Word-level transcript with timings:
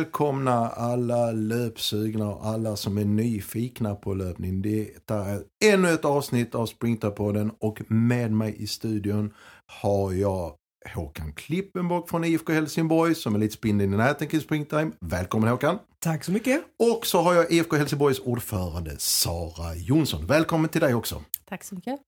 Välkomna 0.00 0.68
alla 0.68 1.32
löpsugna 1.32 2.28
och 2.28 2.46
alla 2.46 2.76
som 2.76 2.98
är 2.98 3.04
nyfikna 3.04 3.94
på 3.94 4.14
löpning. 4.14 4.62
Detta 4.62 5.24
är 5.24 5.42
ännu 5.64 5.88
ett 5.88 6.04
avsnitt 6.04 6.54
av 6.54 6.66
Sprinterpodden 6.66 7.52
och 7.58 7.82
med 7.88 8.32
mig 8.32 8.54
i 8.58 8.66
studion 8.66 9.34
har 9.66 10.12
jag 10.12 10.54
Håkan 10.94 11.32
Klippenbock 11.32 12.10
från 12.10 12.24
IFK 12.24 12.52
Helsingborg 12.52 13.14
som 13.14 13.34
är 13.34 13.38
lite 13.38 13.54
spindeln 13.54 13.94
i 13.94 13.96
näten 13.96 14.28
kring 14.28 14.40
springtime. 14.40 14.90
Välkommen 15.00 15.48
Håkan! 15.48 15.78
Tack 15.98 16.24
så 16.24 16.32
mycket! 16.32 16.62
Och 16.78 17.06
så 17.06 17.20
har 17.20 17.34
jag 17.34 17.52
IFK 17.52 17.76
Helsingborgs 17.76 18.18
ordförande 18.18 18.94
Sara 18.98 19.74
Jonsson. 19.74 20.26
Välkommen 20.26 20.68
till 20.68 20.80
dig 20.80 20.94
också! 20.94 21.22
Tack 21.48 21.64
så 21.64 21.74
mycket! 21.74 22.00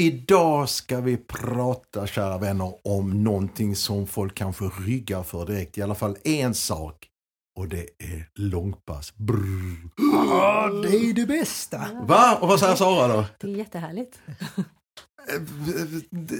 Idag 0.00 0.68
ska 0.68 1.00
vi 1.00 1.16
prata, 1.16 2.06
kära 2.06 2.38
vänner, 2.38 2.74
om 2.84 3.24
någonting 3.24 3.76
som 3.76 4.06
folk 4.06 4.34
kanske 4.34 4.64
ryggar 4.64 5.22
för 5.22 5.46
direkt. 5.46 5.78
I 5.78 5.82
alla 5.82 5.94
fall 5.94 6.16
en 6.24 6.54
sak. 6.54 7.08
Och 7.56 7.68
det 7.68 7.82
är 7.98 8.28
långpass. 8.34 9.12
Brrr. 9.16 9.90
Ja, 10.14 10.70
det 10.82 10.96
är 10.96 11.12
det 11.14 11.26
bästa! 11.26 11.80
Va? 12.06 12.38
Och 12.40 12.48
vad 12.48 12.60
säger 12.60 12.74
Sara 12.74 13.08
då? 13.16 13.24
Det 13.40 13.46
är 13.46 13.56
jättehärligt. 13.56 14.18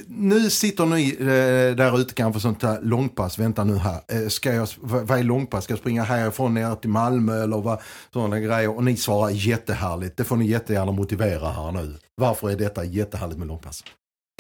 Nu 0.06 0.50
sitter 0.50 0.86
ni 0.86 1.16
eh, 1.20 1.76
där 1.76 2.00
ute 2.00 2.14
kanske 2.14 2.40
sånt 2.40 2.62
här 2.62 2.80
långpass, 2.82 3.38
vänta 3.38 3.64
nu 3.64 3.76
här, 3.76 4.00
Eh, 4.08 4.28
ska 4.28 4.52
jag, 4.52 4.68
vad 4.80 5.06
vad 5.06 5.18
är 5.18 5.22
långpass, 5.22 5.64
ska 5.64 5.72
jag 5.72 5.78
springa 5.78 6.02
härifrån 6.02 6.54
ner 6.54 6.74
till 6.74 6.90
Malmö 6.90 7.42
eller 7.42 7.60
vad, 7.60 7.80
sådana 8.12 8.40
grejer 8.40 8.76
och 8.76 8.84
ni 8.84 8.96
svarar 8.96 9.30
jättehärligt, 9.30 10.16
det 10.16 10.24
får 10.24 10.36
ni 10.36 10.46
jättegärna 10.46 10.92
motivera 10.92 11.50
här 11.50 11.72
nu. 11.72 11.96
Varför 12.16 12.50
är 12.50 12.56
detta 12.56 12.84
jättehärligt 12.84 13.38
med 13.38 13.48
långpass? 13.48 13.84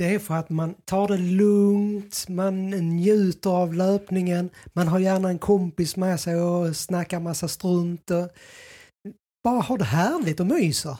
Det 0.02 0.14
är 0.14 0.18
för 0.18 0.34
att 0.34 0.50
man 0.50 0.74
tar 0.84 1.08
det 1.08 1.16
lugnt, 1.16 2.28
man 2.28 2.70
njuter 2.70 3.50
av 3.50 3.74
löpningen, 3.74 4.50
man 4.72 4.88
har 4.88 4.98
gärna 4.98 5.28
en 5.28 5.38
kompis 5.38 5.96
med 5.96 6.20
sig 6.20 6.40
och 6.40 6.76
snackar 6.76 7.20
massa 7.20 7.48
strunt. 7.48 8.10
Och 8.10 8.28
bara 9.44 9.60
har 9.60 9.78
det 9.78 9.84
härligt 9.84 10.40
och 10.40 10.46
myser. 10.46 10.96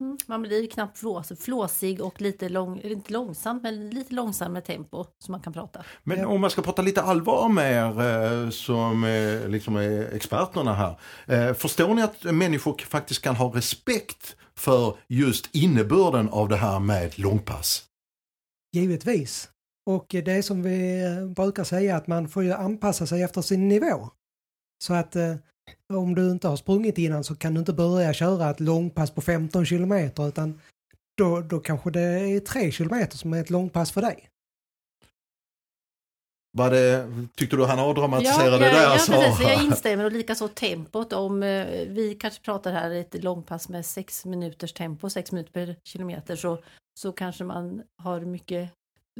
Mm. 0.00 0.18
Man 0.26 0.42
blir 0.42 0.66
knappt 0.66 0.98
flås, 0.98 1.32
flåsig 1.40 2.00
och 2.00 2.20
lite 2.20 2.48
lång, 2.48 2.80
inte 2.80 3.12
långsamt, 3.12 3.62
men 3.62 3.90
lite 3.90 4.14
långsammare 4.14 4.62
tempo 4.62 5.04
så 5.24 5.32
man 5.32 5.40
kan 5.40 5.52
prata. 5.52 5.84
Men 6.02 6.24
om 6.24 6.40
man 6.40 6.50
ska 6.50 6.62
prata 6.62 6.82
lite 6.82 7.02
allvar 7.02 7.48
med 7.48 7.72
er 7.72 8.42
eh, 8.44 8.50
som 8.50 9.04
eh, 9.04 9.48
liksom 9.48 9.76
är 9.76 10.14
experterna 10.14 10.74
här. 10.74 10.98
Eh, 11.26 11.54
förstår 11.54 11.94
ni 11.94 12.02
att 12.02 12.24
människor 12.24 12.78
faktiskt 12.78 13.22
kan 13.22 13.36
ha 13.36 13.56
respekt 13.56 14.36
för 14.54 14.96
just 15.08 15.54
innebörden 15.54 16.28
av 16.28 16.48
det 16.48 16.56
här 16.56 16.80
med 16.80 17.18
långpass? 17.18 17.86
Givetvis. 18.76 19.50
Och 19.86 20.06
det 20.08 20.32
är 20.32 20.42
som 20.42 20.62
vi 20.62 21.04
eh, 21.04 21.26
brukar 21.26 21.64
säga 21.64 21.96
att 21.96 22.06
man 22.06 22.28
får 22.28 22.44
ju 22.44 22.52
anpassa 22.52 23.06
sig 23.06 23.22
efter 23.22 23.42
sin 23.42 23.68
nivå. 23.68 24.10
Så 24.84 24.94
att 24.94 25.16
eh, 25.16 25.34
om 25.92 26.14
du 26.14 26.30
inte 26.30 26.48
har 26.48 26.56
sprungit 26.56 26.98
innan 26.98 27.24
så 27.24 27.36
kan 27.36 27.54
du 27.54 27.60
inte 27.60 27.72
börja 27.72 28.12
köra 28.12 28.50
ett 28.50 28.60
långpass 28.60 29.10
på 29.10 29.20
15 29.20 29.66
kilometer 29.66 30.28
utan 30.28 30.60
då, 31.16 31.40
då 31.40 31.60
kanske 31.60 31.90
det 31.90 32.00
är 32.00 32.40
3 32.40 32.70
kilometer 32.70 33.16
som 33.16 33.32
är 33.32 33.40
ett 33.40 33.50
långpass 33.50 33.92
för 33.92 34.00
dig. 34.00 34.28
Var 36.56 36.70
det, 36.70 37.08
tyckte 37.34 37.56
du 37.56 37.64
han 37.64 37.78
avdramatiserade 37.78 38.50
ja, 38.50 38.58
det 38.58 38.64
där? 38.64 38.82
ja, 38.82 38.92
ja, 38.92 38.98
Sara? 38.98 39.22
precis. 39.22 39.46
Jag 39.46 39.64
instämmer 39.64 40.04
och 40.04 40.12
likaså 40.12 40.48
tempot. 40.48 41.12
Om 41.12 41.42
eh, 41.42 41.66
vi 41.88 42.16
kanske 42.20 42.40
pratar 42.42 42.72
här 42.72 42.90
ett 42.90 43.24
långpass 43.24 43.68
med 43.68 43.86
sex 43.86 44.24
minuters 44.24 44.72
tempo, 44.72 45.10
sex 45.10 45.32
minuter 45.32 45.52
per 45.52 45.76
kilometer, 45.84 46.36
så, 46.36 46.58
så 47.00 47.12
kanske 47.12 47.44
man 47.44 47.82
har 48.02 48.20
mycket 48.20 48.70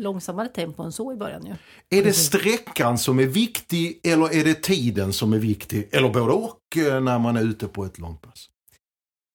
långsammare 0.01 0.49
tempo 0.49 0.83
än 0.83 0.93
så 0.93 1.13
i 1.13 1.17
början 1.17 1.47
ju. 1.47 1.55
Är 1.99 2.05
det 2.05 2.13
sträckan 2.13 2.99
som 2.99 3.19
är 3.19 3.27
viktig 3.27 4.01
eller 4.05 4.35
är 4.35 4.45
det 4.45 4.63
tiden 4.63 5.13
som 5.13 5.33
är 5.33 5.39
viktig? 5.39 5.89
Eller 5.93 6.09
både 6.09 6.33
och 6.33 6.77
eh, 6.77 7.01
när 7.01 7.19
man 7.19 7.37
är 7.37 7.43
ute 7.43 7.69
på 7.69 7.85
ett 7.85 7.99
långpass? 7.99 8.49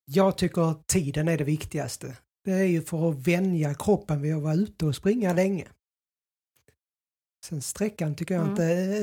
Jag 0.05 0.37
tycker 0.37 0.75
tiden 0.85 1.27
är 1.27 1.37
det 1.37 1.43
viktigaste. 1.43 2.17
Det 2.45 2.51
är 2.51 2.65
ju 2.65 2.81
för 2.81 3.09
att 3.09 3.27
vänja 3.27 3.73
kroppen 3.73 4.21
vid 4.21 4.35
att 4.35 4.41
vara 4.41 4.53
ute 4.53 4.85
och 4.85 4.95
springa 4.95 5.33
länge. 5.33 5.67
Sen 7.45 7.61
sträckan 7.61 8.15
tycker 8.15 8.35
jag 8.35 8.43
Mm. 8.47 8.51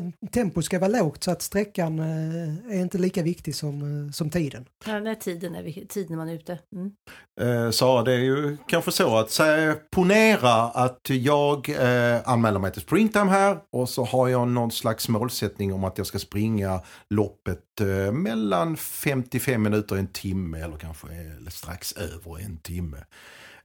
inte, 0.06 0.28
tempo 0.30 0.62
ska 0.62 0.78
vara 0.78 0.90
lågt 0.90 1.24
så 1.24 1.30
att 1.30 1.42
sträckan 1.42 1.98
eh, 1.98 2.76
är 2.76 2.80
inte 2.80 2.98
lika 2.98 3.22
viktig 3.22 3.54
som, 3.54 4.06
eh, 4.06 4.12
som 4.12 4.30
tiden. 4.30 4.64
Ja, 4.86 4.98
när 5.00 5.14
tiden 5.14 5.54
är 5.54 5.62
viktig, 5.62 5.88
tiden 5.88 6.16
man 6.16 6.28
är 6.28 6.34
ute. 6.34 6.58
Mm. 6.72 6.92
Eh, 7.40 7.70
Sara, 7.70 8.02
det 8.02 8.12
är 8.12 8.18
ju 8.18 8.56
kanske 8.68 8.92
så 8.92 9.16
att 9.18 9.30
säga, 9.30 9.76
ponera 9.90 10.52
att 10.62 11.00
jag 11.10 11.68
eh, 11.68 12.20
anmäler 12.28 12.58
mig 12.58 12.72
till 12.72 12.82
springtime 12.82 13.30
här 13.30 13.58
och 13.72 13.88
så 13.88 14.04
har 14.04 14.28
jag 14.28 14.48
någon 14.48 14.70
slags 14.70 15.08
målsättning 15.08 15.72
om 15.72 15.84
att 15.84 15.98
jag 15.98 16.06
ska 16.06 16.18
springa 16.18 16.80
loppet 17.10 17.80
eh, 17.80 18.12
mellan 18.12 18.76
55 18.76 19.62
minuter 19.62 19.94
och 19.94 19.98
en 19.98 20.12
timme 20.12 20.60
eller 20.60 20.76
kanske 20.76 21.06
eh, 21.08 21.48
strax 21.50 21.92
över 21.92 22.38
en 22.44 22.56
timme. 22.56 23.04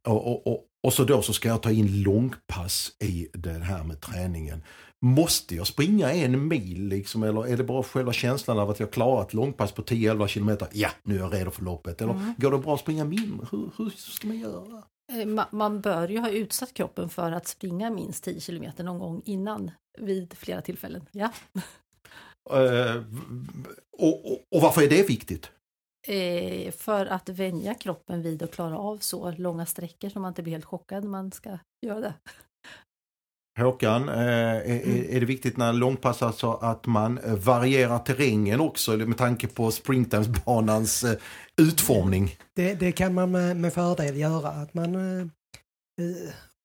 Och, 0.07 0.27
och, 0.31 0.47
och, 0.47 0.63
och 0.83 0.93
så 0.93 1.03
då 1.03 1.21
så 1.21 1.33
ska 1.33 1.47
jag 1.49 1.61
ta 1.63 1.71
in 1.71 2.01
långpass 2.03 2.91
i 2.99 3.27
det 3.33 3.49
här 3.49 3.83
med 3.83 4.01
träningen. 4.01 4.63
Måste 5.01 5.55
jag 5.55 5.67
springa 5.67 6.11
en 6.13 6.47
mil 6.47 6.87
liksom, 6.87 7.23
eller 7.23 7.47
är 7.47 7.57
det 7.57 7.63
bara 7.63 7.83
själva 7.83 8.13
känslan 8.13 8.59
av 8.59 8.69
att 8.69 8.79
jag 8.79 8.91
klarat 8.91 9.33
långpass 9.33 9.71
på 9.71 9.81
10-11 9.83 10.27
kilometer? 10.27 10.67
Ja, 10.71 10.89
nu 11.03 11.15
är 11.15 11.19
jag 11.19 11.33
redo 11.33 11.51
för 11.51 11.63
loppet. 11.63 12.01
Eller 12.01 12.13
Mm. 12.13 12.33
går 12.37 12.51
det 12.51 12.57
bra 12.57 12.73
att 12.73 12.79
springa 12.79 13.05
mindre? 13.05 13.47
Hur, 13.51 13.69
hur 13.77 13.89
ska 13.89 14.27
man 14.27 14.39
göra? 14.39 14.83
Eh, 15.11 15.15
ma- 15.15 15.45
Man 15.51 15.81
bör 15.81 16.07
ju 16.09 16.19
ha 16.19 16.29
utsatt 16.29 16.73
kroppen 16.73 17.09
för 17.09 17.31
att 17.31 17.47
springa 17.47 17.89
minst 17.91 18.23
10 18.23 18.39
kilometer 18.41 18.83
någon 18.83 18.99
gång 18.99 19.21
innan 19.25 19.71
vid 19.99 20.33
flera 20.33 20.61
tillfällen. 20.61 21.05
Ja. 21.11 21.31
Eh, 22.51 23.03
och, 23.99 24.31
och, 24.31 24.39
och 24.55 24.61
varför 24.61 24.81
är 24.81 24.89
det 24.89 25.09
viktigt? 25.09 25.51
Eh, 26.07 26.71
för 26.71 27.05
att 27.05 27.29
vänja 27.29 27.73
kroppen 27.73 28.21
vid 28.21 28.43
att 28.43 28.51
klara 28.51 28.77
av 28.77 28.97
så 28.97 29.31
långa 29.31 29.65
sträckor 29.65 30.09
så 30.09 30.19
man 30.19 30.29
inte 30.31 30.43
blir 30.43 30.53
helt 30.53 30.65
chockad 30.65 31.03
när 31.03 31.11
man 31.11 31.31
ska 31.31 31.57
göra 31.85 31.99
det. 31.99 32.13
Håkan, 33.59 34.09
eh, 34.09 34.15
är, 34.17 35.15
är- 35.15 35.19
det 35.19 35.25
viktigt 35.25 35.57
när 35.57 35.73
långpass 35.73 36.21
alltså 36.21 36.51
att 36.51 36.85
man 36.87 37.17
eh, 37.17 37.35
varierar 37.35 37.99
terrängen 37.99 38.59
också 38.59 38.91
med 38.91 39.17
tanke 39.17 39.47
på 39.47 39.71
springtimesbanans 39.71 41.03
eh, 41.03 41.17
utformning? 41.61 42.35
Det, 42.55 42.73
det 42.73 42.91
kan 42.91 43.13
man 43.13 43.31
med, 43.31 43.57
med 43.57 43.73
fördel 43.73 44.17
göra. 44.17 44.47
Att 44.49 44.73
man, 44.73 44.95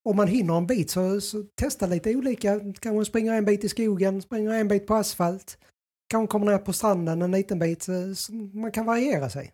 om 0.09 0.16
man 0.16 0.28
hinner 0.28 0.56
en 0.56 0.66
bit 0.66 0.91
så, 0.91 1.20
så 1.20 1.43
testa 1.60 1.87
lite 1.87 2.15
olika. 2.16 2.60
Kanske 2.81 3.05
springa 3.05 3.34
en 3.34 3.44
bit 3.44 3.65
i 3.65 3.69
skogen, 3.69 4.22
springa 4.22 4.55
en 4.55 4.69
bit 4.69 4.87
på 4.87 4.94
asfalt. 4.94 5.59
Kanske 6.08 6.30
kommer 6.32 6.46
ner 6.46 6.58
på 6.58 6.72
stranden 6.72 7.22
en 7.22 7.30
liten 7.30 7.58
bit. 7.58 7.82
Så, 7.82 8.32
man 8.32 8.72
kan 8.72 8.86
variera 8.86 9.30
sig. 9.30 9.52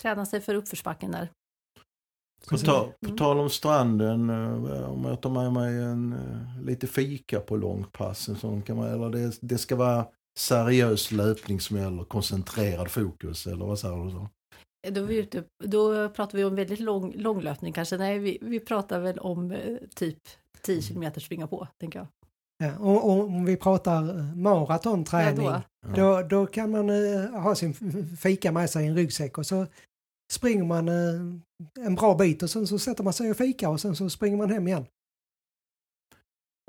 Träna 0.00 0.26
sig 0.26 0.40
för 0.40 0.54
uppförsbacken 0.54 1.10
där. 1.10 1.28
På, 2.48 2.58
ta, 2.58 2.84
på 2.84 3.06
Mm. 3.06 3.16
tal 3.16 3.38
om 3.38 3.50
stranden, 3.50 4.30
eh, 4.30 4.90
om 4.90 5.04
jag 5.04 5.20
tar 5.20 5.30
med 5.30 5.52
mig 5.52 5.82
en, 5.82 6.12
eh, 6.12 6.62
lite 6.62 6.86
fika 6.86 7.40
på 7.40 7.56
långpass, 7.56 8.28
en 8.28 8.36
sån 8.36 8.62
kan 8.62 8.76
man, 8.76 8.88
eller 8.88 9.10
det, 9.10 9.38
det 9.40 9.58
ska 9.58 9.76
vara 9.76 10.06
seriös 10.38 11.12
löpning 11.12 11.60
som 11.60 11.76
gäller, 11.76 12.04
koncentrerad 12.04 12.90
fokus 12.90 13.46
eller 13.46 13.64
vad 13.66 13.78
säger 13.78 14.04
du? 14.04 14.10
Så? 14.10 14.28
Då, 14.90 15.00
är 15.00 15.06
vi 15.06 15.16
ute, 15.18 15.44
då 15.64 16.08
pratar 16.08 16.38
vi 16.38 16.44
om 16.44 16.54
väldigt 16.54 16.80
lång, 16.80 17.12
långlöpning 17.16 17.72
kanske. 17.72 17.96
Nej, 17.96 18.18
vi, 18.18 18.38
vi 18.42 18.60
pratar 18.60 19.00
väl 19.00 19.18
om 19.18 19.50
eh, 19.52 19.76
typ 19.94 20.18
10 20.62 20.82
kilometer 20.82 21.20
springa 21.20 21.46
på, 21.46 21.68
tänker 21.80 21.98
jag. 21.98 22.08
Ja, 22.62 22.78
och, 22.78 23.04
och 23.10 23.24
om 23.24 23.44
vi 23.44 23.56
pratar 23.56 24.18
eh, 24.18 24.34
maratonträning. 24.36 25.46
Ja, 25.46 25.62
Då, 25.96 26.22
då 26.22 26.46
kan 26.46 26.70
man 26.70 26.90
eh, 26.90 27.30
ha 27.30 27.54
sin 27.54 27.74
fika 28.16 28.52
med 28.52 28.70
sig 28.70 28.84
i 28.84 28.88
en 28.88 28.94
ryggsäck 28.96 29.38
och 29.38 29.46
så 29.46 29.66
springer 30.32 30.64
man 30.64 30.88
eh, 30.88 31.84
en 31.86 31.94
bra 31.94 32.14
bit 32.14 32.42
och 32.42 32.50
sen 32.50 32.66
så 32.66 32.78
sätter 32.78 33.04
man 33.04 33.12
sig 33.12 33.30
och 33.30 33.36
fikar 33.36 33.68
och 33.68 33.80
sen 33.80 33.96
så 33.96 34.10
springer 34.10 34.36
man 34.36 34.50
hem 34.50 34.68
igen. 34.68 34.86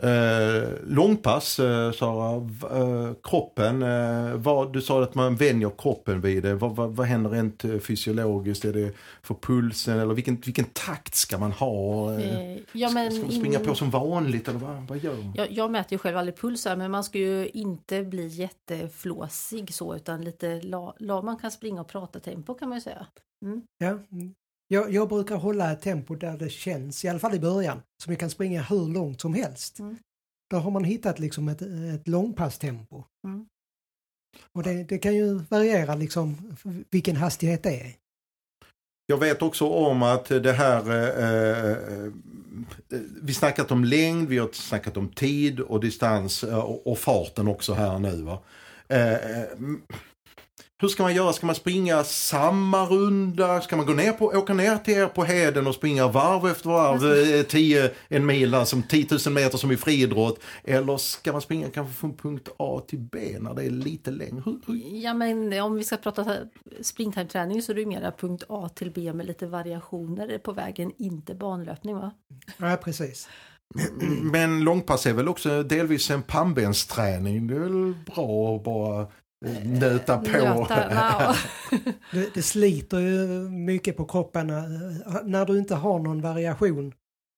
Eh, 0.04 0.70
långpass, 0.88 1.60
eh, 1.60 1.92
Sara, 1.92 2.36
eh, 2.80 3.14
kroppen, 3.24 3.84
eh, 3.84 4.34
vad, 4.36 4.74
du 4.74 4.82
sa 4.82 5.04
att 5.04 5.16
man 5.16 5.36
vänjer 5.36 5.72
kroppen 5.78 6.22
vid 6.22 6.44
det. 6.44 6.56
Vad, 6.56 6.76
vad, 6.76 6.96
vad 6.96 7.08
händer 7.08 7.30
rent 7.30 7.64
eh, 7.64 7.78
fysiologiskt? 7.80 8.66
Är 8.66 8.74
det 8.74 8.94
för 9.24 9.36
pulsen 9.42 10.00
eller 10.00 10.14
vilken, 10.14 10.36
vilken 10.36 10.66
takt 10.66 11.16
ska 11.16 11.38
man 11.38 11.52
ha? 11.52 12.14
Eh, 12.14 12.42
Eh, 12.52 12.58
ja, 12.72 12.90
men 12.92 13.12
ska 13.12 13.22
man 13.22 13.32
springa 13.32 13.60
in- 13.60 13.66
på 13.66 13.76
som 13.76 13.90
vanligt 13.90 14.48
eller 14.48 14.60
vad, 14.60 14.88
vad 14.88 14.98
gör 14.98 15.16
man? 15.16 15.34
Jag, 15.36 15.52
jag 15.52 15.72
mäter 15.72 15.92
ju 15.94 15.98
själv 15.98 16.18
aldrig 16.18 16.38
puls 16.38 16.66
här, 16.66 16.76
men 16.76 16.92
man 16.92 17.04
ska 17.04 17.18
ju 17.18 17.48
inte 17.54 18.04
bli 18.04 18.28
jätteflåsig 18.28 19.74
så, 19.74 19.96
utan 19.96 20.22
lite 20.22 20.62
la, 20.62 20.96
la, 21.00 21.22
man 21.22 21.38
kan 21.38 21.52
springa 21.52 21.82
och 21.82 21.88
prata 21.88 22.20
tempo 22.20 22.54
kan 22.54 22.70
man 22.70 22.78
ju 22.78 22.82
säga. 22.82 23.06
Ja. 23.78 24.00
Jag, 24.74 24.94
jag 24.94 25.10
brukar 25.10 25.36
hålla 25.36 25.72
ett 25.72 25.82
tempo 25.82 26.16
där 26.16 26.38
det 26.38 26.50
känns, 26.50 27.06
i 27.06 27.08
alla 27.08 27.20
fall 27.20 27.36
i 27.36 27.40
början, 27.40 27.82
som 28.04 28.14
jag 28.14 28.20
kan 28.20 28.30
springa 28.30 28.62
hur 28.62 28.94
långt 28.94 29.22
som 29.22 29.34
helst. 29.34 29.80
Mm. 29.80 29.98
Då 30.50 30.58
har 30.58 30.72
man 30.72 30.84
hittat 30.84 31.20
liksom 31.20 31.50
ett, 31.50 31.62
ett 31.62 32.08
långpasstempo. 32.08 33.04
Mm. 33.28 33.46
Och 34.52 34.64
det, 34.64 34.84
det 34.84 34.98
kan 34.98 35.16
ju 35.16 35.34
variera 35.34 35.96
liksom 35.96 36.56
vilken 36.90 37.16
hastighet 37.16 37.64
det 37.64 37.82
är. 37.82 37.94
Jag 39.06 39.18
vet 39.18 39.42
också 39.42 39.68
om 39.68 40.04
att 40.04 40.26
det 40.26 40.54
här, 40.54 40.90
eh, 40.90 41.72
eh, 41.72 42.12
vi 43.22 43.34
snackat 43.34 43.72
om 43.72 43.84
längd, 43.84 44.28
vi 44.28 44.38
har 44.38 44.50
snackat 44.52 44.98
om 44.98 45.10
tid 45.10 45.60
och 45.60 45.80
distans 45.80 46.44
eh, 46.44 46.60
och, 46.60 46.88
och 46.88 46.98
farten 46.98 47.48
också 47.48 47.74
här 47.74 48.00
nu. 48.00 48.22
Va? 48.22 48.40
Eh, 48.88 49.14
eh, 49.14 49.48
hur 50.82 50.88
ska 50.88 51.04
man 51.04 51.16
göra? 51.16 51.34
Ska 51.34 51.46
man 51.46 51.56
springa 51.56 52.04
samma 52.04 52.86
runda? 52.86 53.62
Ska 53.62 53.78
man 53.78 53.86
gå 53.86 53.94
ner 53.94 54.12
på, 54.12 54.26
åka 54.26 54.54
ner 54.54 54.78
till 54.78 54.94
er 54.94 55.08
på 55.08 55.24
Heden 55.24 55.68
och 55.68 55.76
springa 55.76 56.08
varv 56.08 56.48
efter 56.48 56.70
varv, 56.70 57.36
eh, 57.36 57.44
10, 57.44 57.92
en 58.08 58.26
mil, 58.26 58.54
alltså 58.54 58.82
10 58.90 59.08
000 59.26 59.34
meter 59.34 59.58
som 59.58 59.72
i 59.72 59.78
friidrott? 59.78 60.40
Eller 60.64 60.98
ska 60.98 61.32
man 61.32 61.42
springa 61.42 61.70
kanske 61.70 61.94
från 61.94 62.18
punkt 62.18 62.50
A 62.58 62.82
till 62.88 63.00
B 63.00 63.20
när 63.40 63.54
det 63.54 63.64
är 63.64 63.70
lite 63.70 64.12
längre? 64.12 64.42
Hur, 64.46 64.60
hur? 64.68 65.04
Ja, 65.04 65.14
men 65.14 65.62
om 65.62 65.76
vi 65.76 65.84
ska 65.84 65.98
prata 65.98 66.38
springtime-träning 66.82 67.62
så 67.62 67.72
är 67.72 67.76
det 67.76 67.82
ju 67.82 67.88
mera 67.88 68.12
punkt 68.12 68.44
A 68.50 68.70
till 68.76 68.92
B 68.92 69.14
med 69.14 69.26
lite 69.26 69.48
variationer 69.48 70.38
på 70.38 70.52
vägen, 70.52 70.92
inte 70.98 71.36
banlöpning 71.36 71.96
va? 71.96 72.12
Ja, 72.58 72.78
precis. 72.84 73.30
Men 74.22 74.64
långpass 74.64 75.06
är 75.06 75.14
väl 75.14 75.28
också 75.28 75.64
delvis 75.64 76.10
en 76.10 76.22
pannbensträning. 76.22 77.48
Det 77.48 77.56
är 77.56 77.60
väl 77.60 77.94
bra 78.06 78.56
att 78.56 78.64
bara 78.64 79.08
nöta 79.64 80.18
på. 80.18 80.32
Nöta. 80.32 81.36
Det, 82.12 82.34
det 82.34 82.42
sliter 82.42 83.00
ju 83.00 83.28
mycket 83.50 83.98
på 83.98 84.06
kroppen. 84.06 84.48
När 85.24 85.46
du 85.46 85.60
inte 85.60 85.76
har 85.76 86.00
någon 86.00 86.22
variation 86.22 86.94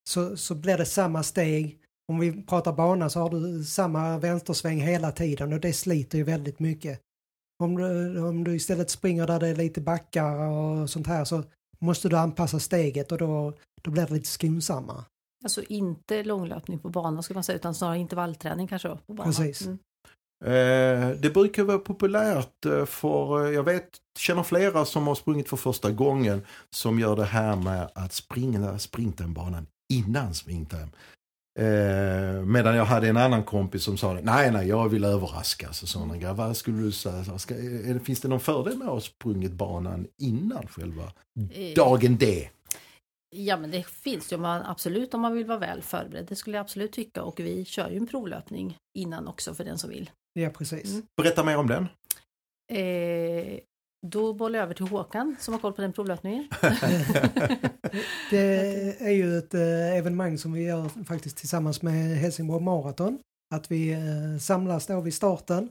så, 0.09 0.37
så 0.37 0.55
blir 0.55 0.77
det 0.77 0.85
samma 0.85 1.23
steg. 1.23 1.79
Om 2.07 2.19
vi 2.19 2.43
pratar 2.45 2.73
bana 2.73 3.09
så 3.09 3.19
har 3.19 3.29
du 3.29 3.63
samma 3.63 4.17
vänstersväng 4.17 4.81
hela 4.81 5.11
tiden 5.11 5.53
och 5.53 5.59
det 5.59 5.73
sliter 5.73 6.17
ju 6.17 6.23
väldigt 6.23 6.59
mycket. 6.59 6.99
Om 7.63 7.77
du, 7.77 8.19
om 8.19 8.43
du 8.43 8.55
istället 8.55 8.89
springer 8.89 9.27
där 9.27 9.39
det 9.39 9.47
är 9.47 9.55
lite 9.55 9.81
backar 9.81 10.35
och 10.35 10.89
sånt 10.89 11.07
här 11.07 11.25
så 11.25 11.43
måste 11.79 12.09
du 12.09 12.17
anpassa 12.17 12.59
steget 12.59 13.11
och 13.11 13.17
då, 13.17 13.53
då 13.81 13.91
blir 13.91 14.05
det 14.07 14.13
lite 14.13 14.27
skonsammare. 14.27 15.03
Alltså 15.43 15.61
inte 15.63 16.23
långlöpning 16.23 16.79
på 16.79 16.89
banan 16.89 17.23
ska 17.23 17.33
man 17.33 17.43
säga, 17.43 17.55
utan 17.55 17.75
snarare 17.75 17.97
intervallträning 17.97 18.67
kanske 18.67 18.87
då, 18.87 18.97
på 18.97 19.13
banan. 19.13 19.33
Precis. 19.33 19.65
Mm. 19.65 19.77
Eh, 20.43 21.09
det 21.09 21.33
brukar 21.33 21.63
vara 21.63 21.79
populärt 21.79 22.65
eh, 22.65 22.85
för, 22.85 23.45
eh, 23.45 23.53
jag 23.53 23.63
vet, 23.63 23.89
känner 24.19 24.43
flera 24.43 24.85
som 24.85 25.07
har 25.07 25.15
sprungit 25.15 25.49
för 25.49 25.57
första 25.57 25.91
gången 25.91 26.45
som 26.69 26.99
gör 26.99 27.15
det 27.15 27.25
här 27.25 27.55
med 27.55 27.89
att 27.95 28.13
springa 28.13 28.79
sprintenbanan 28.79 29.67
innan 29.93 30.33
springtime. 30.33 30.89
Eh, 31.59 32.45
medan 32.45 32.75
jag 32.75 32.85
hade 32.85 33.09
en 33.09 33.17
annan 33.17 33.43
kompis 33.43 33.83
som 33.83 33.97
sa 33.97 34.13
nej, 34.23 34.51
nej, 34.51 34.67
jag 34.67 34.89
vill 34.89 35.03
överraska. 35.03 35.73
Så 35.73 35.87
sa 35.87 35.99
han, 35.99 36.35
vad 36.35 36.57
skulle 36.57 36.81
du 36.81 36.91
säga? 36.91 37.37
Ska, 37.37 37.55
är, 37.55 37.99
finns 37.99 38.21
det 38.21 38.27
någon 38.27 38.39
fördel 38.39 38.77
med 38.77 38.87
att 38.87 38.93
ha 38.93 39.01
sprungit 39.01 39.51
banan 39.51 40.07
innan 40.21 40.67
själva 40.67 41.11
dagen 41.75 42.17
D? 42.17 42.49
Ja, 43.35 43.57
men 43.57 43.71
det 43.71 43.87
finns 43.87 44.33
ju 44.33 44.37
man, 44.37 44.61
absolut 44.61 45.13
om 45.13 45.21
man 45.21 45.33
vill 45.33 45.45
vara 45.45 45.59
väl 45.59 45.81
förberedd. 45.81 46.25
Det 46.29 46.35
skulle 46.35 46.57
jag 46.57 46.63
absolut 46.63 46.91
tycka 46.91 47.23
och 47.23 47.39
vi 47.39 47.65
kör 47.65 47.89
ju 47.89 47.97
en 47.97 48.07
provlöpning 48.07 48.77
innan 48.97 49.27
också 49.27 49.53
för 49.53 49.63
den 49.63 49.77
som 49.77 49.89
vill. 49.89 50.09
Ja, 50.33 50.49
precis. 50.49 50.93
Mm. 50.93 51.05
Berätta 51.17 51.43
mer 51.43 51.57
om 51.57 51.67
den. 51.67 51.87
Eh, 52.71 53.59
då 54.07 54.33
bollar 54.33 54.59
jag 54.59 54.63
över 54.63 54.73
till 54.73 54.87
Håkan 54.87 55.35
som 55.39 55.53
har 55.53 55.61
koll 55.61 55.73
på 55.73 55.81
den 55.81 55.93
provlöpningen. 55.93 56.47
Det 58.29 59.01
är 59.01 59.11
ju 59.11 59.37
ett 59.37 59.53
eh, 59.53 59.97
evenemang 59.97 60.37
som 60.37 60.53
vi 60.53 60.63
gör 60.63 61.05
faktiskt 61.05 61.37
tillsammans 61.37 61.81
med 61.81 62.17
Helsingborg 62.17 62.63
Marathon. 62.63 63.19
Att 63.55 63.71
vi 63.71 63.91
eh, 63.91 64.37
samlas 64.39 64.87
då 64.87 65.01
vid 65.01 65.13
starten 65.13 65.69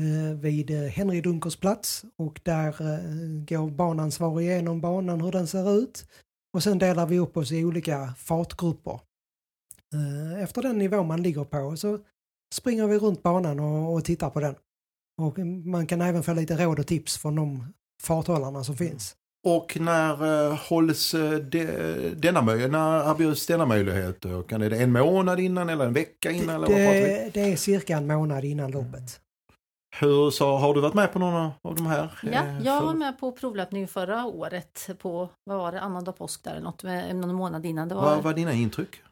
eh, 0.00 0.36
vid 0.38 0.70
Henry 0.70 1.20
Dunkers 1.20 1.56
plats 1.56 2.04
och 2.16 2.40
där 2.42 2.68
eh, 2.68 3.44
går 3.48 3.70
banansvarig 3.70 4.46
igenom 4.46 4.80
banan 4.80 5.20
hur 5.20 5.32
den 5.32 5.46
ser 5.46 5.78
ut. 5.78 6.08
Och 6.52 6.62
sen 6.62 6.78
delar 6.78 7.06
vi 7.06 7.18
upp 7.18 7.36
oss 7.36 7.52
i 7.52 7.64
olika 7.64 8.14
fartgrupper. 8.16 9.00
Efter 10.38 10.62
den 10.62 10.78
nivå 10.78 11.02
man 11.02 11.22
ligger 11.22 11.44
på 11.44 11.76
så 11.76 11.98
springer 12.54 12.86
vi 12.86 12.98
runt 12.98 13.22
banan 13.22 13.60
och, 13.60 13.94
och 13.94 14.04
tittar 14.04 14.30
på 14.30 14.40
den. 14.40 14.54
Och 15.22 15.38
man 15.64 15.86
kan 15.86 16.00
även 16.00 16.22
få 16.22 16.32
lite 16.32 16.64
råd 16.64 16.78
och 16.78 16.86
tips 16.86 17.18
från 17.18 17.36
de 17.36 17.72
farthållarna 18.02 18.64
som 18.64 18.76
finns. 18.76 19.14
Och 19.46 19.76
när 19.80 20.46
eh, 20.50 20.58
hålls 20.68 21.14
eh, 21.14 21.38
de, 21.38 21.64
denna 22.16 22.40
när 22.40 23.10
erbjuds 23.10 23.46
denna 23.46 23.66
möjlighet? 23.66 24.24
Och 24.24 24.48
Kan 24.48 24.62
är 24.62 24.70
det 24.70 24.76
en 24.82 24.92
månad 24.92 25.40
innan 25.40 25.68
eller 25.68 25.86
en 25.86 25.92
vecka 25.92 26.30
innan? 26.30 26.48
eller 26.56 26.66
vad 26.66 26.76
pratar 26.76 26.92
vi? 26.92 27.00
Det, 27.00 27.30
det 27.34 27.52
är 27.52 27.56
cirka 27.56 27.96
en 27.96 28.06
månad 28.06 28.44
innan 28.44 28.70
loppet. 28.70 29.20
Hur, 30.00 30.30
så, 30.30 30.56
har 30.56 30.74
du 30.74 30.80
varit 30.80 30.94
med 30.94 31.12
på 31.12 31.18
någon 31.18 31.50
av 31.62 31.74
de 31.74 31.86
här? 31.86 32.18
Ja, 32.22 32.28
eh, 32.28 32.58
jag 32.62 32.78
för- 32.80 32.86
var 32.86 32.94
med 32.94 33.18
på 33.18 33.32
provlöpning 33.32 33.88
förra 33.88 34.24
året 34.24 34.90
på, 34.98 35.28
vad 35.44 35.58
var 35.58 35.72
det, 35.72 35.80
annandag 35.80 36.12
påsk 36.12 36.44
där 36.44 36.50
eller 36.50 36.60
något, 36.60 36.82
med, 36.82 37.16
någon 37.16 37.34
månad 37.34 37.66
innan. 37.66 37.88
Det 37.88 37.94
var, 37.94 38.02
Vad 38.02 38.22
var 38.22 38.34
dina 38.34 38.52
intryck? 38.52 39.02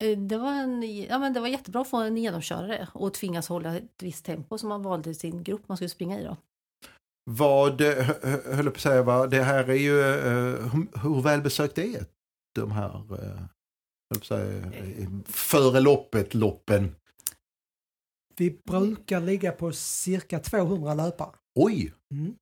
Eh, 0.00 0.18
det 0.18 0.38
var, 0.38 0.52
en, 0.52 1.02
ja, 1.02 1.18
men 1.18 1.32
det 1.32 1.40
var 1.40 1.48
jättebra 1.48 1.80
att 1.82 1.88
få 1.90 1.96
en 1.96 2.16
genomkörare 2.16 2.88
och 2.94 3.14
tvingas 3.14 3.48
hålla 3.48 3.76
ett 3.76 4.02
visst 4.02 4.24
tempo 4.24 4.58
som 4.58 4.68
man 4.68 4.82
valde 4.82 5.14
sin 5.14 5.42
grupp 5.42 5.68
man 5.68 5.76
skulle 5.76 5.88
springa 5.88 6.20
i. 6.20 6.24
Då. 6.24 6.36
Vad, 7.30 7.80
eh, 7.80 7.94
hö- 8.04 8.18
hö- 8.22 8.54
höll 8.54 8.64
jag 8.64 8.74
på 8.74 8.78
att 8.78 8.80
säga, 8.80 9.02
va? 9.02 9.26
det 9.26 9.42
här 9.42 9.70
är 9.70 9.74
ju, 9.74 10.00
eh, 10.00 10.72
hur, 10.72 11.00
hur 11.02 11.22
välbesökt 11.22 11.78
är 11.78 12.04
de 12.54 12.70
här, 12.72 12.88
höll 12.88 13.08
jag 13.08 13.48
på 14.08 14.16
att 14.16 14.24
säga, 14.24 14.62
före 15.26 15.80
loppet, 15.80 16.34
loppen? 16.34 16.96
Vi 18.36 18.58
brukar 18.66 19.20
ligga 19.20 19.52
på 19.52 19.72
cirka 19.72 20.38
200 20.38 20.94
löpare. 20.94 21.30
Oj! 21.54 21.94
Mm. 22.14 22.34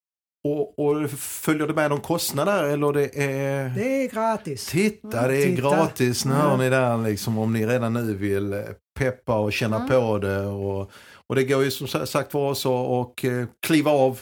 Och, 0.53 0.79
och 0.79 1.11
följer 1.11 1.67
det 1.67 1.75
med 1.75 1.91
någon 1.91 2.01
kostnad 2.01 2.47
där 2.47 2.65
eller 2.65 2.93
det 2.93 3.23
är... 3.25 3.69
Det 3.69 4.05
är 4.05 4.09
gratis. 4.11 4.67
Titta, 4.67 5.29
det 5.29 5.37
är 5.43 5.47
Titta. 5.47 5.61
gratis. 5.63 6.25
Nu 6.25 6.33
hör 6.33 6.57
ni 6.57 6.71
där 6.71 6.99
liksom 6.99 7.39
om 7.39 7.53
ni 7.53 7.67
redan 7.67 7.93
nu 7.93 8.15
vill 8.15 8.53
eh, 8.53 8.61
peppa 8.99 9.39
och 9.39 9.53
känna 9.53 9.77
Mm. 9.77 9.89
på 9.89 10.19
det. 10.19 10.41
Och, 10.47 10.91
och 11.27 11.35
det 11.35 11.45
går 11.45 11.65
ju 11.65 11.71
som 11.71 12.07
sagt 12.07 12.33
för 12.33 12.39
oss 12.39 12.67
att 12.67 12.71
och, 12.73 13.25
eh, 13.25 13.47
kliva 13.67 13.91
av. 13.91 14.21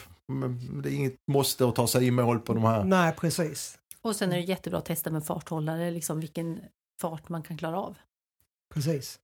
Det 0.83 0.89
är 0.89 0.93
inget 0.93 1.15
måste 1.31 1.67
att 1.67 1.75
ta 1.75 1.87
sig 1.87 2.07
i 2.07 2.11
mål 2.11 2.39
på 2.39 2.53
de 2.53 2.63
här. 2.63 2.83
Nej, 2.83 3.13
precis. 3.19 3.77
Och 4.01 4.15
sen 4.15 4.31
är 4.31 4.35
det 4.37 4.41
jättebra 4.43 4.79
att 4.79 4.85
testa 4.85 5.09
med 5.09 5.25
farthållare, 5.25 5.91
liksom 5.91 6.19
vilken 6.19 6.59
fart 7.01 7.29
man 7.29 7.41
kan 7.43 7.57
klara 7.57 7.79
av. 7.79 7.97
precis. 8.73 9.19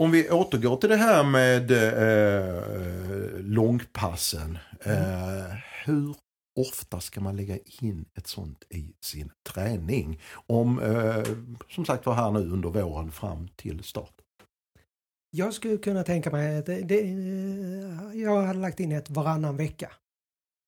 Om 0.00 0.10
vi 0.10 0.30
återgår 0.30 0.76
till 0.76 0.88
det 0.88 0.96
här 0.96 1.24
med 1.24 1.70
eh, 1.70 3.40
långpassen. 3.40 4.58
Eh, 4.80 5.54
hur 5.84 6.14
ofta 6.60 7.00
ska 7.00 7.20
man 7.20 7.36
lägga 7.36 7.58
in 7.80 8.04
ett 8.14 8.26
sånt 8.26 8.64
i 8.70 8.92
sin 9.04 9.30
träning? 9.48 10.20
Om, 10.46 10.80
eh, 10.82 11.24
som 11.68 11.84
sagt 11.84 12.06
var 12.06 12.14
här 12.14 12.30
nu 12.30 12.50
under 12.50 12.68
våren 12.68 13.12
fram 13.12 13.48
till 13.56 13.82
start. 13.84 14.14
Jag 15.30 15.54
skulle 15.54 15.76
kunna 15.76 16.02
tänka 16.02 16.30
mig 16.30 16.58
att 16.58 16.66
det, 16.66 16.80
det, 16.80 17.00
jag 18.14 18.42
hade 18.42 18.58
lagt 18.58 18.80
in 18.80 18.92
ett 18.92 19.10
varannan 19.10 19.56
vecka. 19.56 19.92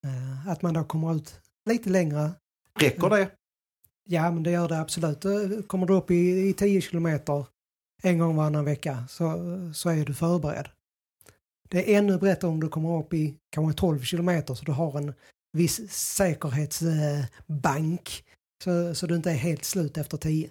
Eh, 0.06 0.48
Att 0.48 0.62
man 0.62 0.74
då 0.74 0.84
kommer 0.84 1.14
ut 1.14 1.40
lite 1.70 1.90
längre. 1.90 2.30
Räcker 2.80 3.08
det? 3.10 3.30
Ja, 4.04 4.30
men 4.30 4.42
det 4.42 4.50
gör 4.50 4.68
det 4.68 4.80
absolut. 4.80 5.24
Eh, 5.24 5.62
Kommer 5.66 5.86
du 5.86 5.94
upp 5.94 6.10
i, 6.10 6.48
i 6.48 6.54
10 6.54 6.80
kilometer 6.80 7.46
en 8.02 8.18
gång 8.18 8.36
varannan 8.36 8.64
vecka 8.64 9.04
så, 9.08 9.28
så 9.74 9.88
är 9.88 10.04
du 10.04 10.14
förberedd. 10.14 10.68
Det 11.68 11.94
är 11.94 11.98
ännu 11.98 12.18
bättre 12.18 12.48
om 12.48 12.60
du 12.60 12.68
kommer 12.68 12.98
upp 12.98 13.14
i 13.14 13.34
kanske 13.50 13.80
12 13.80 14.00
kilometer 14.02 14.54
så 14.54 14.64
du 14.64 14.72
har 14.72 14.98
en 14.98 15.14
viss 15.52 15.90
säkerhetsbank 15.90 18.24
så, 18.64 18.94
så 18.94 19.06
du 19.06 19.16
inte 19.16 19.30
är 19.30 19.34
helt 19.34 19.64
slut 19.64 19.98
efter 19.98 20.16
10. 20.16 20.50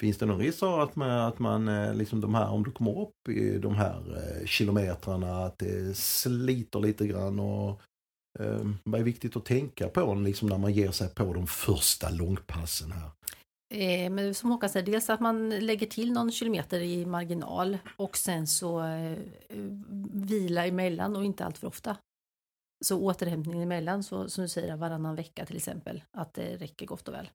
Finns 0.00 0.18
det 0.18 0.26
någon 0.26 0.38
risk 0.38 0.58
för 0.58 0.80
att 0.80 0.96
man, 0.96 1.10
att 1.10 1.38
man 1.38 1.68
eh, 1.68 1.94
liksom 1.94 2.20
de 2.20 2.34
här, 2.34 2.48
om 2.48 2.64
du 2.64 2.70
kommer 2.70 3.00
upp 3.00 3.28
i 3.28 3.58
de 3.58 3.74
här 3.74 4.16
eh, 4.16 4.46
kilometrarna, 4.46 5.44
att 5.44 5.58
det 5.58 5.96
sliter 5.96 6.80
lite 6.80 7.06
grann 7.06 7.40
och 7.40 7.80
eh, 8.40 8.68
vad 8.84 9.00
är 9.00 9.04
viktigt 9.04 9.36
att 9.36 9.44
tänka 9.44 9.88
på 9.88 10.14
liksom 10.14 10.48
när 10.48 10.58
man 10.58 10.72
ger 10.72 10.90
sig 10.90 11.08
på 11.08 11.34
de 11.34 11.46
första 11.46 12.10
långpassen 12.10 12.92
här? 12.92 13.10
Eh, 13.74 14.10
men 14.10 14.34
som 14.34 14.50
Håkan 14.50 14.70
säger, 14.70 14.86
dels 14.86 15.10
att 15.10 15.20
man 15.20 15.50
lägger 15.50 15.86
till 15.86 16.12
någon 16.12 16.32
kilometer 16.32 16.80
i 16.80 17.06
marginal 17.06 17.78
och 17.96 18.16
sen 18.16 18.46
så 18.46 18.84
eh, 18.84 19.18
vila 20.12 20.66
emellan 20.66 21.16
och 21.16 21.24
inte 21.24 21.44
allt 21.44 21.58
för 21.58 21.66
ofta. 21.66 21.96
Så 22.82 23.00
återhämtning 23.00 23.62
emellan, 23.62 24.02
så, 24.02 24.28
som 24.28 24.42
du 24.42 24.48
säger, 24.48 24.76
varannan 24.76 25.16
vecka 25.16 25.46
till 25.46 25.56
exempel, 25.56 26.02
att 26.12 26.34
det 26.34 26.56
räcker 26.56 26.86
gott 26.86 27.08
och 27.08 27.14
väl. 27.14 27.30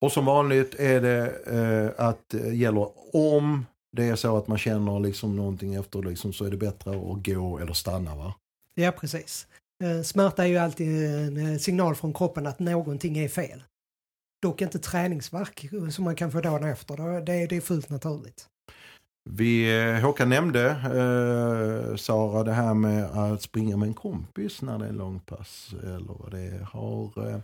Och 0.00 0.12
som 0.12 0.24
vanligt 0.24 0.74
är 0.74 1.00
det 1.00 1.30
eh, 1.46 2.06
att 2.06 2.28
det 2.28 2.54
gäller 2.54 2.88
om 3.16 3.66
det 3.96 4.04
är 4.04 4.16
så 4.16 4.36
att 4.36 4.46
man 4.46 4.58
känner 4.58 5.00
liksom 5.00 5.36
någonting 5.36 5.74
efter 5.74 6.02
liksom, 6.02 6.32
så 6.32 6.44
är 6.44 6.50
det 6.50 6.56
bättre 6.56 6.90
att 6.90 7.26
gå 7.26 7.58
eller 7.58 7.72
stanna 7.72 8.16
va? 8.16 8.34
Ja, 8.74 8.90
precis. 8.92 9.46
Eh, 9.84 10.02
Smärta 10.02 10.44
är 10.44 10.48
ju 10.48 10.56
alltid 10.58 11.04
en 11.06 11.36
eh, 11.52 11.58
signal 11.58 11.94
från 11.94 12.12
kroppen 12.14 12.46
att 12.46 12.58
någonting 12.58 13.18
är 13.18 13.28
fel. 13.28 13.62
Dock 14.42 14.62
inte 14.62 14.78
träningsvärk 14.78 15.64
eh, 15.72 15.88
som 15.88 16.04
man 16.04 16.16
kan 16.16 16.32
få 16.32 16.40
dagen 16.40 16.64
efter. 16.64 16.96
Då- 16.96 17.20
Det 17.24 17.32
är, 17.32 17.48
det 17.48 17.56
är 17.56 17.60
fullt 17.60 17.88
naturligt. 17.90 18.46
Vi, 19.30 19.80
eh, 19.80 20.00
Håkan 20.00 20.28
nämnde, 20.28 20.70
eh, 20.70 21.96
Sara, 21.96 22.44
det 22.44 22.52
här 22.52 22.74
med 22.74 23.04
att 23.04 23.42
springa 23.42 23.76
med 23.76 23.86
en 23.86 23.94
kompis 23.94 24.62
när 24.62 24.78
det 24.78 24.86
är 24.86 24.92
långpass. 24.92 25.74
Eller 25.82 26.14
vad 26.18 26.30
det. 26.30 26.66
Har, 26.72 27.28
eh, 27.28 27.38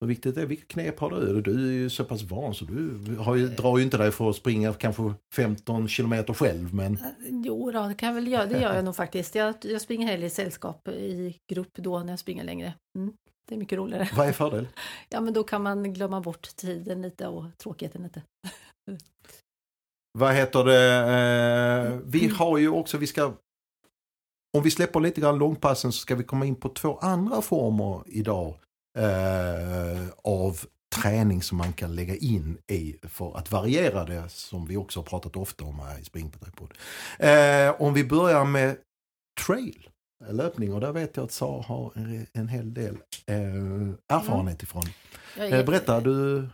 hur 0.00 0.08
viktigt 0.08 0.34
det 0.34 0.42
är. 0.42 0.46
Vilket 0.46 0.68
knep 0.68 1.00
har 1.00 1.10
du? 1.10 1.40
Du 1.40 1.68
är 1.68 1.72
ju 1.72 1.90
så 1.90 2.04
pass 2.04 2.22
van 2.22 2.54
så 2.54 2.64
du 2.64 3.16
har 3.18 3.36
ju, 3.36 3.48
drar 3.48 3.78
ju 3.78 3.84
inte 3.84 3.96
dig 3.96 4.10
för 4.10 4.30
att 4.30 4.36
springa 4.36 4.72
kanske 4.72 5.14
15 5.34 5.88
kilometer 5.88 6.34
själv. 6.34 6.74
Men... 6.74 6.98
Jo, 7.44 7.70
då, 7.70 7.88
det 7.88 7.94
kan 7.94 8.06
jag 8.06 8.14
väl 8.14 8.28
göra. 8.28 8.46
Det 8.46 8.60
gör 8.60 8.74
jag 8.74 8.84
nog 8.84 8.96
faktiskt. 8.96 9.34
Jag, 9.34 9.54
jag 9.62 9.80
springer 9.80 10.06
hellre 10.06 10.26
i 10.26 10.30
sällskap 10.30 10.88
i 10.88 11.36
grupp 11.52 11.74
då 11.74 11.98
när 11.98 12.12
jag 12.12 12.18
springer 12.18 12.44
längre. 12.44 12.74
Mm. 12.98 13.12
Det 13.48 13.54
är 13.54 13.58
mycket 13.58 13.78
roligare. 13.78 14.08
Vad 14.16 14.28
är 14.28 14.32
fördel? 14.32 14.68
Ja, 15.08 15.20
men 15.20 15.34
då 15.34 15.42
kan 15.42 15.62
man 15.62 15.92
glömma 15.92 16.20
bort 16.20 16.56
tiden 16.56 17.02
lite 17.02 17.26
och 17.26 17.44
tråkigheten 17.58 18.02
lite. 18.02 18.22
Vad 20.18 20.34
heter 20.34 20.64
det? 20.64 20.94
Eh, 20.94 21.98
vi 22.04 22.28
har 22.28 22.58
ju 22.58 22.68
också, 22.68 22.98
vi 22.98 23.06
ska 23.06 23.32
om 24.56 24.62
vi 24.62 24.70
släpper 24.70 25.00
lite 25.00 25.20
grann 25.20 25.38
långpassen 25.38 25.92
så 25.92 25.98
ska 25.98 26.14
vi 26.14 26.24
komma 26.24 26.46
in 26.46 26.54
på 26.54 26.68
två 26.68 26.98
andra 26.98 27.42
former 27.42 28.02
idag 28.06 28.54
eh, 28.98 30.08
av 30.24 30.60
träning 31.02 31.42
som 31.42 31.58
man 31.58 31.72
kan 31.72 31.94
lägga 31.94 32.16
in 32.16 32.58
i 32.66 32.96
för 33.02 33.36
att 33.36 33.50
variera 33.50 34.04
det 34.04 34.28
som 34.28 34.66
vi 34.66 34.76
också 34.76 35.00
har 35.00 35.04
pratat 35.04 35.36
ofta 35.36 35.64
om 35.64 35.78
här 35.78 36.00
i 36.00 36.04
Springpartipodd. 36.04 36.74
Eh, 37.18 37.82
om 37.82 37.94
vi 37.94 38.04
börjar 38.04 38.44
med 38.44 38.76
trail, 39.46 39.88
löpning 40.28 40.74
och 40.74 40.80
där 40.80 40.92
vet 40.92 41.16
jag 41.16 41.24
att 41.24 41.32
Sara 41.32 41.62
har 41.62 41.92
en, 41.94 42.26
en 42.32 42.48
hel 42.48 42.74
del 42.74 42.94
eh, 43.26 44.16
erfarenhet 44.16 44.62
ifrån. 44.62 44.84
Eh, 45.36 45.64
berätta, 45.64 46.00
du 46.00 46.48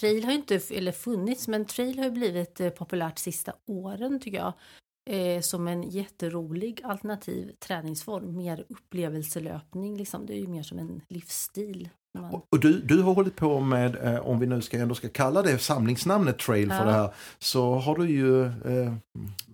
Trail 0.00 0.24
har 0.24 0.32
ju 0.32 0.38
inte 0.38 0.60
eller 0.70 0.92
funnits, 0.92 1.48
men 1.48 1.64
trail 1.64 1.98
har 1.98 2.04
ju 2.04 2.10
blivit 2.10 2.60
eh, 2.60 2.70
populärt 2.70 3.18
sista 3.18 3.52
åren 3.66 4.20
tycker 4.20 4.38
jag 4.38 4.52
eh, 5.10 5.40
som 5.40 5.68
en 5.68 5.82
jätterolig 5.82 6.80
alternativ 6.84 7.52
träningsform. 7.58 8.36
Mer 8.36 8.66
upplevelselöpning, 8.68 9.96
liksom. 9.96 10.26
det 10.26 10.34
är 10.34 10.40
ju 10.40 10.46
mer 10.46 10.62
som 10.62 10.78
en 10.78 11.02
livsstil. 11.08 11.88
Man... 12.18 12.40
Och 12.50 12.60
du, 12.60 12.80
du 12.80 13.02
har 13.02 13.14
hållit 13.14 13.36
på 13.36 13.60
med, 13.60 14.14
eh, 14.14 14.28
om 14.28 14.40
vi 14.40 14.46
nu 14.46 14.62
ska, 14.62 14.78
ändå 14.78 14.94
ska 14.94 15.08
kalla 15.08 15.42
det 15.42 15.58
samlingsnamnet 15.58 16.38
trail 16.38 16.68
ja. 16.68 16.78
för 16.78 16.86
det 16.86 16.92
här, 16.92 17.14
så 17.38 17.74
har 17.74 17.96
du 17.96 18.10
ju 18.10 18.44
eh, 18.44 18.94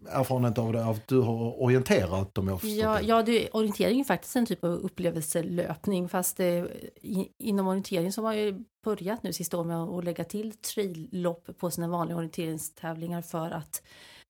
erfarenhet 0.09 0.59
av 0.59 0.73
det, 0.73 0.85
att 0.85 1.09
du 1.09 1.21
har 1.21 1.63
orienterat 1.63 2.39
om 2.39 2.49
jag 2.49 2.65
ja, 2.65 2.95
det. 2.95 3.07
Ja, 3.07 3.23
det, 3.23 3.51
orientering 3.51 4.01
är 4.01 4.05
faktiskt 4.05 4.37
en 4.37 4.47
typ 4.47 4.65
av 4.65 4.71
upplevelselöpning, 4.71 6.09
fast 6.09 6.41
eh, 6.41 6.47
i, 6.47 7.29
inom 7.39 7.69
orientering 7.69 8.13
så 8.13 8.21
har 8.21 8.29
man 8.29 8.39
ju 8.39 8.65
börjat 8.85 9.23
nu 9.23 9.33
sista 9.33 9.57
året 9.57 9.67
med 9.67 9.83
att 9.83 10.05
lägga 10.05 10.25
till 10.25 10.53
traillopp 10.53 11.59
på 11.59 11.71
sina 11.71 11.89
vanliga 11.89 12.17
orienteringstävlingar 12.17 13.23
för 13.23 13.51
att 13.51 13.83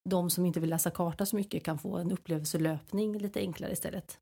de 0.08 0.30
som 0.30 0.46
inte 0.46 0.60
vill 0.60 0.70
läsa 0.70 0.90
karta 0.90 1.26
så 1.26 1.36
mycket 1.36 1.64
kan 1.64 1.78
få 1.78 1.96
en 1.96 2.12
upplevelselöpning 2.12 3.18
lite 3.18 3.40
enklare 3.40 3.72
istället. 3.72 4.18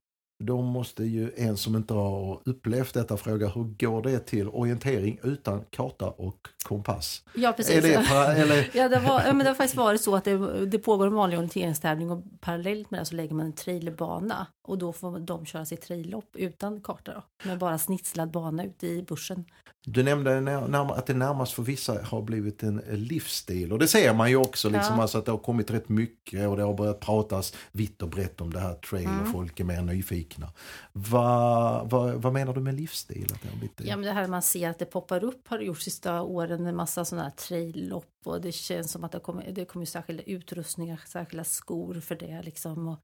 Då 0.47 0.63
måste 0.63 1.05
ju 1.05 1.33
en 1.37 1.57
som 1.57 1.77
inte 1.77 1.95
har 1.95 2.41
upplevt 2.45 2.95
detta 2.95 3.17
fråga, 3.17 3.49
hur 3.49 3.65
går 3.65 4.03
det 4.03 4.19
till 4.19 4.49
orientering 4.49 5.19
utan 5.23 5.65
karta 5.71 6.11
och 6.11 6.49
kompass? 6.65 7.23
Ja, 7.35 7.53
precis. 7.53 7.83
Det, 7.83 7.95
eller? 7.95 8.71
ja, 8.77 8.89
det, 8.89 8.99
var, 8.99 9.23
ja, 9.27 9.33
men 9.33 9.39
det 9.39 9.51
har 9.51 9.55
faktiskt 9.55 9.77
varit 9.77 10.01
så 10.01 10.17
att 10.17 10.25
det, 10.25 10.67
det 10.67 10.79
pågår 10.79 11.07
en 11.07 11.15
vanlig 11.15 11.39
orienteringstävling 11.39 12.11
och 12.11 12.23
parallellt 12.41 12.91
med 12.91 13.01
det 13.01 13.05
så 13.05 13.15
lägger 13.15 13.35
man 13.35 13.47
en 13.47 13.53
trailerbana 13.53 14.47
och 14.63 14.79
då 14.79 14.93
får 14.93 15.19
de 15.19 15.47
köra 15.47 15.65
sitt 15.65 15.83
traillopp 15.83 16.37
utan 16.37 16.81
karta 16.81 17.13
då, 17.15 17.49
med 17.49 17.59
bara 17.59 17.79
snitslad 17.79 18.31
bana 18.31 18.65
ute 18.65 18.87
i 18.87 19.03
bussen. 19.03 19.45
Du 19.87 20.03
nämnde 20.03 20.59
att 20.95 21.07
det 21.07 21.15
närmast 21.15 21.53
för 21.53 21.63
vissa 21.63 22.03
har 22.03 22.23
blivit 22.23 22.63
en 22.63 22.83
livsstil 22.89 23.73
och 23.73 23.79
det 23.79 23.89
ser 23.89 24.15
man 24.15 24.31
ju 24.31 24.37
också 24.37 24.69
liksom, 24.69 24.95
ja. 24.97 25.03
alltså 25.03 25.19
att 25.19 25.25
det 25.25 25.31
har 25.31 25.39
kommit 25.39 25.71
rätt 25.71 25.89
mycket 25.89 26.49
och 26.49 26.57
det 26.57 26.63
har 26.63 26.75
börjat 26.75 27.01
pratas 27.01 27.55
vitt 27.73 28.03
och 28.03 28.09
brett 28.09 28.41
om 28.41 28.53
det 28.53 28.61
här 28.61 28.75
trail 28.75 29.07
mm. 29.07 29.21
och 29.21 29.29
folk 29.29 29.61
är 29.61 29.65
mer 29.65 29.83
nyfikna. 29.83 30.53
Vad, 30.93 31.91
vad, 31.91 32.15
vad 32.15 32.33
menar 32.33 32.55
du 32.55 32.61
med 32.61 32.75
livsstil? 32.75 33.31
Att 33.35 33.43
det, 33.43 33.49
har 33.49 33.57
blivit... 33.57 33.81
ja, 33.85 33.97
men 33.97 34.07
det 34.07 34.13
här 34.13 34.29
man 34.29 34.43
ser 34.43 34.71
att 34.71 34.79
det 34.79 34.85
poppar 34.85 35.25
upp 35.25 35.49
har 35.49 35.59
det 35.59 35.65
gjort 35.65 35.81
sista 35.81 36.23
åren 36.23 36.67
en 36.67 36.77
massa 36.77 37.05
sådana 37.05 37.25
här 37.25 37.31
traillopp 37.31 38.13
och 38.25 38.41
det 38.41 38.53
känns 38.53 38.93
som 38.93 39.05
att 39.05 39.13
det 39.13 39.21
kommer, 39.21 39.53
det 39.53 39.65
kommer 39.65 39.87
särskilda 39.87 40.23
utrustningar, 40.23 41.01
särskilda 41.07 41.45
skor 41.45 42.01
för 42.01 42.15
det 42.15 42.43
liksom 42.43 42.89
och 42.89 42.99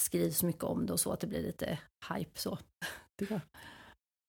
skrivs 0.00 0.42
mycket 0.42 0.64
om 0.64 0.86
det 0.86 0.92
och 0.92 1.00
så 1.00 1.12
att 1.12 1.20
det 1.20 1.26
blir 1.26 1.42
lite 1.42 1.78
hype 2.14 2.40
så. 2.40 2.58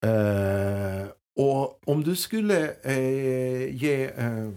Uh, 0.05 1.00
och 1.41 1.89
om 1.89 2.03
du 2.03 2.15
skulle 2.15 2.74
eh, 2.83 3.75
ge 3.75 4.05
eh, 4.05 4.50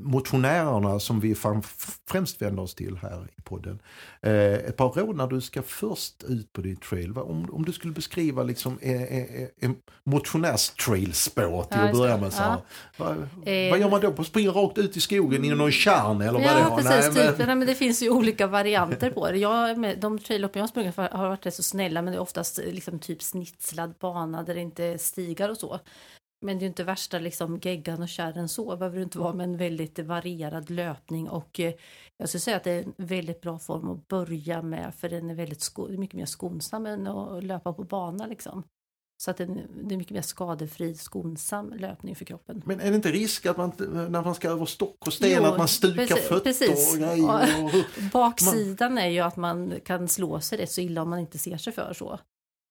motionärerna 0.00 1.00
som 1.00 1.20
vi 1.20 1.34
främst 2.06 2.42
vänder 2.42 2.62
oss 2.62 2.74
till 2.74 2.96
här 2.96 3.28
i 3.38 3.42
podden. 3.42 3.78
Eh, 4.22 4.32
ett 4.32 4.76
par 4.76 4.88
råd 4.88 5.16
när 5.16 5.26
du 5.26 5.40
ska 5.40 5.62
först 5.62 6.22
ut 6.22 6.52
på 6.52 6.60
ditt 6.60 6.82
trail. 6.82 7.18
Om, 7.18 7.50
om 7.52 7.64
du 7.64 7.72
skulle 7.72 7.92
beskriva 7.92 8.42
liksom 8.42 8.78
en, 8.82 9.06
en, 9.06 9.48
en 9.60 9.76
motionärstrailspår 10.04 11.62
till 11.62 11.78
ja, 11.78 11.84
att 11.84 11.92
börja 11.92 12.16
med. 12.16 12.32
Så 12.32 12.42
ja. 12.42 12.62
vad, 12.96 13.10
eh, 13.10 13.70
vad 13.70 13.78
gör 13.78 13.90
man 13.90 14.00
då? 14.00 14.12
På 14.12 14.24
springa 14.24 14.50
rakt 14.50 14.78
ut 14.78 14.96
i 14.96 15.00
skogen 15.00 15.44
i 15.44 15.50
någon 15.50 15.72
kärn 15.72 16.20
eller 16.20 16.32
vad 16.32 16.42
ja, 16.42 16.76
Precis, 16.76 17.16
Nej, 17.16 17.26
typ. 17.26 17.38
men... 17.38 17.46
Nej, 17.46 17.56
men 17.56 17.66
det 17.66 17.74
finns 17.74 18.02
ju 18.02 18.10
olika 18.10 18.46
varianter 18.46 19.10
på 19.10 19.30
det. 19.30 19.38
Jag, 19.38 20.00
de 20.00 20.18
traillopp 20.18 20.56
jag 20.56 20.62
har 20.62 20.68
sprungit 20.68 20.96
har 20.96 21.28
varit 21.28 21.46
rätt 21.46 21.54
så 21.54 21.62
snälla 21.62 22.02
men 22.02 22.12
det 22.12 22.18
är 22.18 22.22
oftast 22.22 22.58
liksom 22.58 22.98
typ 22.98 23.22
snitslad 23.22 23.94
bana 24.00 24.42
där 24.42 24.54
det 24.54 24.60
inte 24.60 24.84
är 24.84 24.98
stigar 24.98 25.48
och 25.48 25.56
så. 25.56 25.80
Men 26.40 26.58
det 26.58 26.64
är 26.64 26.66
inte 26.66 26.84
värsta 26.84 27.18
liksom 27.18 27.60
geggan 27.62 28.02
och 28.02 28.08
kärren 28.08 28.48
så 28.48 28.76
behöver 28.76 28.96
det 28.96 29.02
inte 29.02 29.18
vara 29.18 29.34
med 29.34 29.44
en 29.44 29.56
väldigt 29.56 29.98
varierad 29.98 30.70
löpning 30.70 31.28
och 31.28 31.60
eh, 31.60 31.74
jag 32.16 32.28
skulle 32.28 32.40
säga 32.40 32.56
att 32.56 32.64
det 32.64 32.70
är 32.70 32.82
en 32.82 32.94
väldigt 32.96 33.40
bra 33.40 33.58
form 33.58 33.90
att 33.90 34.08
börja 34.08 34.62
med 34.62 34.94
för 34.94 35.08
den 35.08 35.30
är 35.30 35.34
väldigt 35.34 35.60
sko 35.60 35.88
mycket 35.88 36.16
mer 36.16 36.26
skonsam 36.26 36.86
än 36.86 37.06
att 37.06 37.44
löpa 37.44 37.72
på 37.72 37.84
bana 37.84 38.26
liksom. 38.26 38.64
Så 39.22 39.30
att 39.30 39.36
det 39.36 39.44
är 39.44 39.96
mycket 39.96 40.14
mer 40.14 40.22
skadefri, 40.22 40.94
skonsam 40.94 41.72
löpning 41.72 42.16
för 42.16 42.24
kroppen. 42.24 42.62
Men 42.64 42.80
är 42.80 42.90
det 42.90 42.96
inte 42.96 43.10
risk 43.10 43.46
att 43.46 43.56
man 43.56 43.72
när 43.78 44.24
man 44.24 44.34
ska 44.34 44.48
över 44.50 44.66
stock 44.66 45.06
och 45.06 45.12
sten 45.12 45.42
jo, 45.42 45.44
att 45.44 45.58
man 45.58 45.68
stukar 45.68 46.06
precis, 46.06 46.28
fötter 46.28 46.44
precis. 46.44 46.92
och 46.94 46.98
grejer? 46.98 47.64
Och, 47.64 47.70
Baksidan 48.12 48.94
man... 48.94 49.04
är 49.04 49.08
ju 49.08 49.20
att 49.20 49.36
man 49.36 49.74
kan 49.84 50.08
slå 50.08 50.40
sig 50.40 50.58
rätt 50.58 50.70
så 50.70 50.80
illa 50.80 51.02
om 51.02 51.10
man 51.10 51.18
inte 51.18 51.38
ser 51.38 51.56
sig 51.56 51.72
för 51.72 51.92
så. 51.92 52.18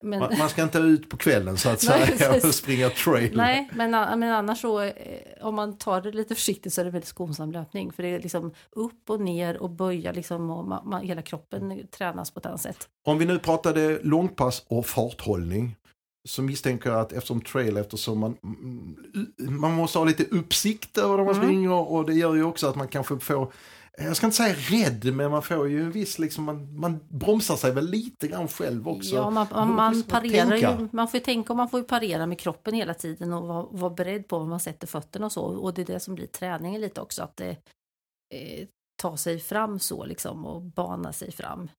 Men... 0.03 0.19
Man 0.19 0.49
ska 0.49 0.63
inte 0.63 0.77
ut 0.77 1.09
på 1.09 1.17
kvällen 1.17 1.57
så 1.57 1.69
att 1.69 1.81
säga 2.17 2.33
och 2.33 2.55
springa 2.55 2.89
trail. 2.89 3.37
Nej, 3.37 3.69
men, 3.73 3.91
men 3.91 4.23
annars 4.23 4.61
så 4.61 4.81
eh, 4.81 4.93
om 5.41 5.55
man 5.55 5.77
tar 5.77 6.01
det 6.01 6.11
lite 6.11 6.35
försiktigt 6.35 6.73
så 6.73 6.81
är 6.81 6.85
det 6.85 6.91
väldigt 6.91 7.09
skonsam 7.09 7.51
löpning. 7.51 7.91
För 7.91 8.03
det 8.03 8.09
är 8.09 8.19
liksom 8.19 8.53
upp 8.71 9.09
och 9.09 9.21
ner 9.21 9.57
och 9.57 9.69
böja 9.69 10.11
liksom 10.11 10.49
och 10.49 10.67
man, 10.67 10.89
man, 10.89 11.01
hela 11.01 11.21
kroppen 11.21 11.87
tränas 11.91 12.31
på 12.31 12.39
ett 12.39 12.45
annat 12.45 12.61
sätt. 12.61 12.89
Om 13.05 13.17
vi 13.17 13.25
nu 13.25 13.39
pratade 13.39 13.99
långpass 14.03 14.63
och 14.67 14.85
farthållning 14.85 15.75
så 16.27 16.41
misstänker 16.41 16.89
jag 16.89 16.99
att 16.99 17.13
eftersom 17.13 17.41
trail, 17.41 17.77
eftersom 17.77 18.19
man, 18.19 18.37
mm, 18.43 19.59
man 19.59 19.73
måste 19.73 19.97
ha 19.97 20.05
lite 20.05 20.23
uppsikt 20.23 20.97
över 20.97 21.17
när 21.17 21.23
man 21.23 21.35
mm. 21.35 21.47
springer 21.47 21.71
och 21.71 22.05
det 22.05 22.13
gör 22.13 22.35
ju 22.35 22.43
också 22.43 22.67
att 22.67 22.75
man 22.75 22.87
kanske 22.87 23.19
får 23.19 23.51
jag 24.01 24.15
ska 24.15 24.25
inte 24.25 24.37
säga 24.37 24.55
rädd, 24.55 25.15
men 25.15 25.31
man 25.31 25.43
får 25.43 25.69
ju 25.69 25.83
en 25.83 25.91
viss, 25.91 26.19
liksom, 26.19 26.43
man, 26.43 26.79
man 26.79 26.99
bromsar 27.09 27.55
sig 27.55 27.71
väl 27.71 27.89
lite 27.89 28.27
grann 28.27 28.47
själv 28.47 28.87
också. 28.87 29.15
Ja, 29.15 29.29
man, 29.29 29.47
man, 29.51 29.75
man 29.75 30.03
parerar 30.03 30.55
ju, 30.55 30.87
man 30.91 31.07
får 31.07 31.19
tänka 31.19 31.53
och 31.53 31.57
man 31.57 31.69
får 31.69 31.79
ju 31.79 31.85
parera 31.85 32.25
med 32.25 32.39
kroppen 32.39 32.73
hela 32.73 32.93
tiden 32.93 33.33
och 33.33 33.47
vara, 33.47 33.65
vara 33.71 33.93
beredd 33.93 34.27
på 34.27 34.39
var 34.39 34.45
man 34.45 34.59
sätter 34.59 34.87
fötterna 34.87 35.25
och 35.25 35.31
så. 35.31 35.41
Och 35.41 35.73
det 35.73 35.81
är 35.81 35.85
det 35.85 35.99
som 35.99 36.15
blir 36.15 36.27
träningen 36.27 36.81
lite 36.81 37.01
också, 37.01 37.23
att 37.23 37.37
det, 37.37 37.49
eh, 38.33 38.67
ta 39.01 39.17
sig 39.17 39.39
fram 39.39 39.79
så 39.79 40.05
liksom 40.05 40.45
och 40.45 40.61
bana 40.61 41.13
sig 41.13 41.31
fram. 41.31 41.69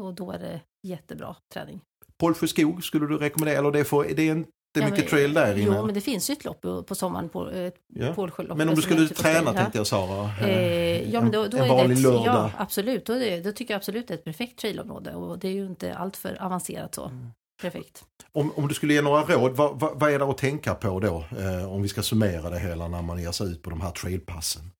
Och 0.00 0.14
då 0.14 0.32
är 0.32 0.38
det 0.38 0.60
jättebra 0.86 1.36
träning. 1.52 1.80
Pålsjö 2.18 2.46
skog 2.46 2.84
skulle 2.84 3.06
du 3.06 3.18
rekommendera, 3.18 3.58
eller 3.58 3.70
det, 3.70 3.84
får, 3.84 4.04
det 4.04 4.28
är 4.28 4.32
en 4.32 4.46
det 4.74 4.80
är 4.80 4.84
mycket 4.84 5.04
ja, 5.04 5.10
trail 5.10 5.34
där 5.34 5.58
inne. 5.58 5.76
Jo, 5.76 5.86
men 5.86 5.94
det 5.94 6.00
finns 6.00 6.30
ju 6.30 6.32
ett 6.32 6.44
lopp 6.44 6.62
på 6.86 6.94
sommaren 6.94 7.28
på 7.28 7.50
eh, 7.50 7.72
ja. 7.88 8.28
Men 8.54 8.68
om 8.68 8.74
du 8.74 8.82
skulle 8.82 9.08
träna 9.08 9.52
tänkte 9.52 9.78
jag 9.78 9.86
Sara. 9.86 10.30
Eh, 10.40 11.10
ja, 11.12 11.20
men 11.20 11.30
då, 11.30 11.46
då 11.46 11.56
en, 11.56 11.62
en 11.62 11.68
vanlig 11.68 11.96
det, 11.96 12.02
lördag. 12.02 12.24
Ja, 12.26 12.50
absolut. 12.58 13.06
Då, 13.06 13.14
det, 13.14 13.40
då 13.40 13.52
tycker 13.52 13.74
jag 13.74 13.78
absolut 13.78 14.08
det 14.08 14.14
är 14.14 14.18
ett 14.18 14.24
perfekt 14.24 14.58
trailområde 14.58 15.14
och 15.14 15.38
det 15.38 15.48
är 15.48 15.52
ju 15.52 15.66
inte 15.66 15.94
allt 15.94 16.16
för 16.16 16.42
avancerat 16.42 16.94
så. 16.94 17.04
Mm. 17.04 17.26
Perfekt. 17.62 18.04
Om, 18.32 18.52
om 18.56 18.68
du 18.68 18.74
skulle 18.74 18.94
ge 18.94 19.02
några 19.02 19.22
råd, 19.22 19.56
vad, 19.56 19.80
vad, 19.80 20.00
vad 20.00 20.10
är 20.10 20.18
det 20.18 20.24
att 20.24 20.38
tänka 20.38 20.74
på 20.74 21.00
då? 21.00 21.24
Eh, 21.38 21.72
om 21.72 21.82
vi 21.82 21.88
ska 21.88 22.02
summera 22.02 22.50
det 22.50 22.58
hela 22.58 22.88
när 22.88 23.02
man 23.02 23.22
ger 23.22 23.32
sig 23.32 23.46
ut 23.46 23.62
på 23.62 23.70
de 23.70 23.80
här 23.80 23.90
trailpassen. 23.90 24.70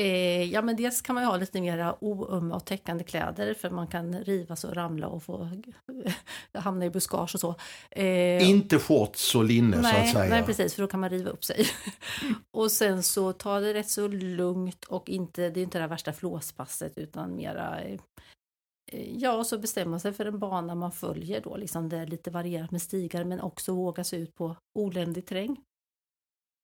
Eh, 0.00 0.44
ja, 0.44 0.62
men 0.62 0.76
dels 0.76 1.02
kan 1.02 1.14
man 1.14 1.24
ha 1.24 1.36
lite 1.36 1.60
mera 1.60 2.04
oömma 2.04 2.54
och 2.56 2.64
täckande 2.64 3.04
kläder 3.04 3.54
för 3.54 3.70
man 3.70 3.86
kan 3.86 4.24
rivas 4.24 4.64
och 4.64 4.74
ramla 4.74 5.06
och 5.06 5.22
få 5.22 5.48
hamna 6.54 6.84
i 6.84 6.90
buskage 6.90 7.34
och 7.34 7.40
så. 7.40 7.54
Eh, 7.90 8.50
Inte 8.50 8.78
shorts 8.78 9.34
och 9.34 9.44
linne 9.44 9.80
nej, 9.80 9.92
så 9.92 9.98
att 9.98 10.12
säga. 10.12 10.30
Nej, 10.30 10.42
precis, 10.42 10.74
för 10.74 10.82
då 10.82 10.88
kan 10.88 11.00
man 11.00 11.10
riva 11.10 11.30
upp 11.30 11.44
sig. 11.44 11.66
och 12.50 12.72
sen 12.72 13.02
så 13.02 13.32
ta 13.32 13.60
det 13.60 13.74
rätt 13.74 13.90
så 13.90 14.08
lugnt 14.08 14.84
och 14.84 15.08
inte, 15.08 15.50
det 15.50 15.60
är 15.60 15.64
inte 15.64 15.78
det 15.78 15.86
värsta 15.86 16.12
flåspasset 16.12 16.98
utan 16.98 17.36
mera 17.36 17.80
eh, 17.80 18.00
Ja, 19.16 19.32
och 19.32 19.46
så 19.46 19.58
bestämma 19.58 19.98
sig 19.98 20.12
för 20.12 20.26
en 20.26 20.38
bana 20.38 20.74
man 20.74 20.92
följer 20.92 21.40
då, 21.40 21.56
liksom 21.56 21.88
det 21.88 21.96
är 21.96 22.06
lite 22.06 22.30
varierat 22.30 22.70
med 22.70 22.82
stigar 22.82 23.24
men 23.24 23.40
också 23.40 23.74
våga 23.74 24.04
sig 24.04 24.20
ut 24.20 24.34
på 24.34 24.56
oländig 24.78 25.26
terräng 25.26 25.56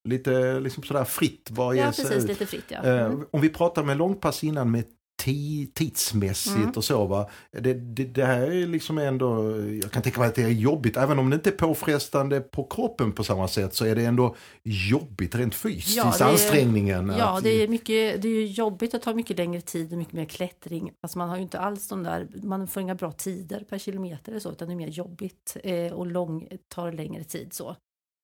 lite 0.06 0.60
liksom 0.60 0.82
sådär 0.82 1.04
fritt. 1.04 1.48
Var 1.50 1.74
ja, 1.74 1.86
precis, 1.86 2.24
lite 2.28 2.46
fritt 2.46 2.64
ja. 2.68 2.82
Eh, 2.84 3.04
mm. 3.06 3.24
Om 3.30 3.40
vi 3.40 3.48
pratar 3.48 3.84
med 3.84 3.96
långpass 3.96 4.44
innan 4.44 4.70
med 4.70 4.84
ti- 5.22 5.72
tidsmässigt 5.74 6.56
Mm. 6.56 6.70
och 6.76 6.84
så. 6.84 7.06
Va? 7.06 7.30
Det, 7.52 7.74
det, 7.74 8.04
det 8.04 8.24
här 8.24 8.40
är 8.40 8.66
liksom 8.66 8.98
ändå, 8.98 9.56
jag 9.82 9.90
kan 9.90 10.02
tänka 10.02 10.20
mig 10.20 10.28
att 10.28 10.34
det 10.34 10.42
är 10.42 10.48
jobbigt, 10.48 10.96
även 10.96 11.18
om 11.18 11.30
det 11.30 11.34
inte 11.36 11.50
är 11.50 11.56
påfrestande 11.56 12.40
på 12.40 12.64
kroppen 12.64 13.12
på 13.12 13.24
samma 13.24 13.48
sätt 13.48 13.74
så 13.74 13.84
är 13.84 13.94
det 13.94 14.04
ändå 14.04 14.36
jobbigt 14.62 15.34
rent 15.34 15.54
fysiskt, 15.54 15.96
Ja, 15.96 16.14
det 16.18 16.24
är- 16.24 16.28
ansträngningen. 16.28 17.14
Ja, 17.18 17.36
att- 17.36 17.44
det 17.44 17.62
är, 17.62 17.68
mycket, 17.68 18.22
det 18.22 18.28
är 18.28 18.46
jobbigt 18.46 18.94
att 18.94 19.02
ta 19.02 19.14
mycket 19.14 19.38
längre 19.38 19.60
tid 19.60 19.92
och 19.92 19.98
mycket 19.98 20.14
mer 20.14 20.24
klättring. 20.24 20.92
Alltså 21.02 21.18
man 21.18 21.28
har 21.28 21.36
ju 21.36 21.42
inte 21.42 21.58
alls 21.60 21.88
de 21.88 22.02
där, 22.02 22.28
man 22.42 22.66
får 22.68 22.82
inga 22.82 22.94
bra 22.94 23.12
tider 23.12 23.64
per 23.68 23.78
kilometer 23.78 24.32
eller 24.32 24.40
så, 24.40 24.52
utan 24.52 24.68
det 24.68 24.74
är 24.74 24.76
mer 24.76 24.88
jobbigt 24.88 25.56
eh, 25.64 25.92
och 25.92 26.06
lång, 26.06 26.48
tar 26.68 26.92
längre 26.92 27.24
tid 27.24 27.52
så. 27.52 27.76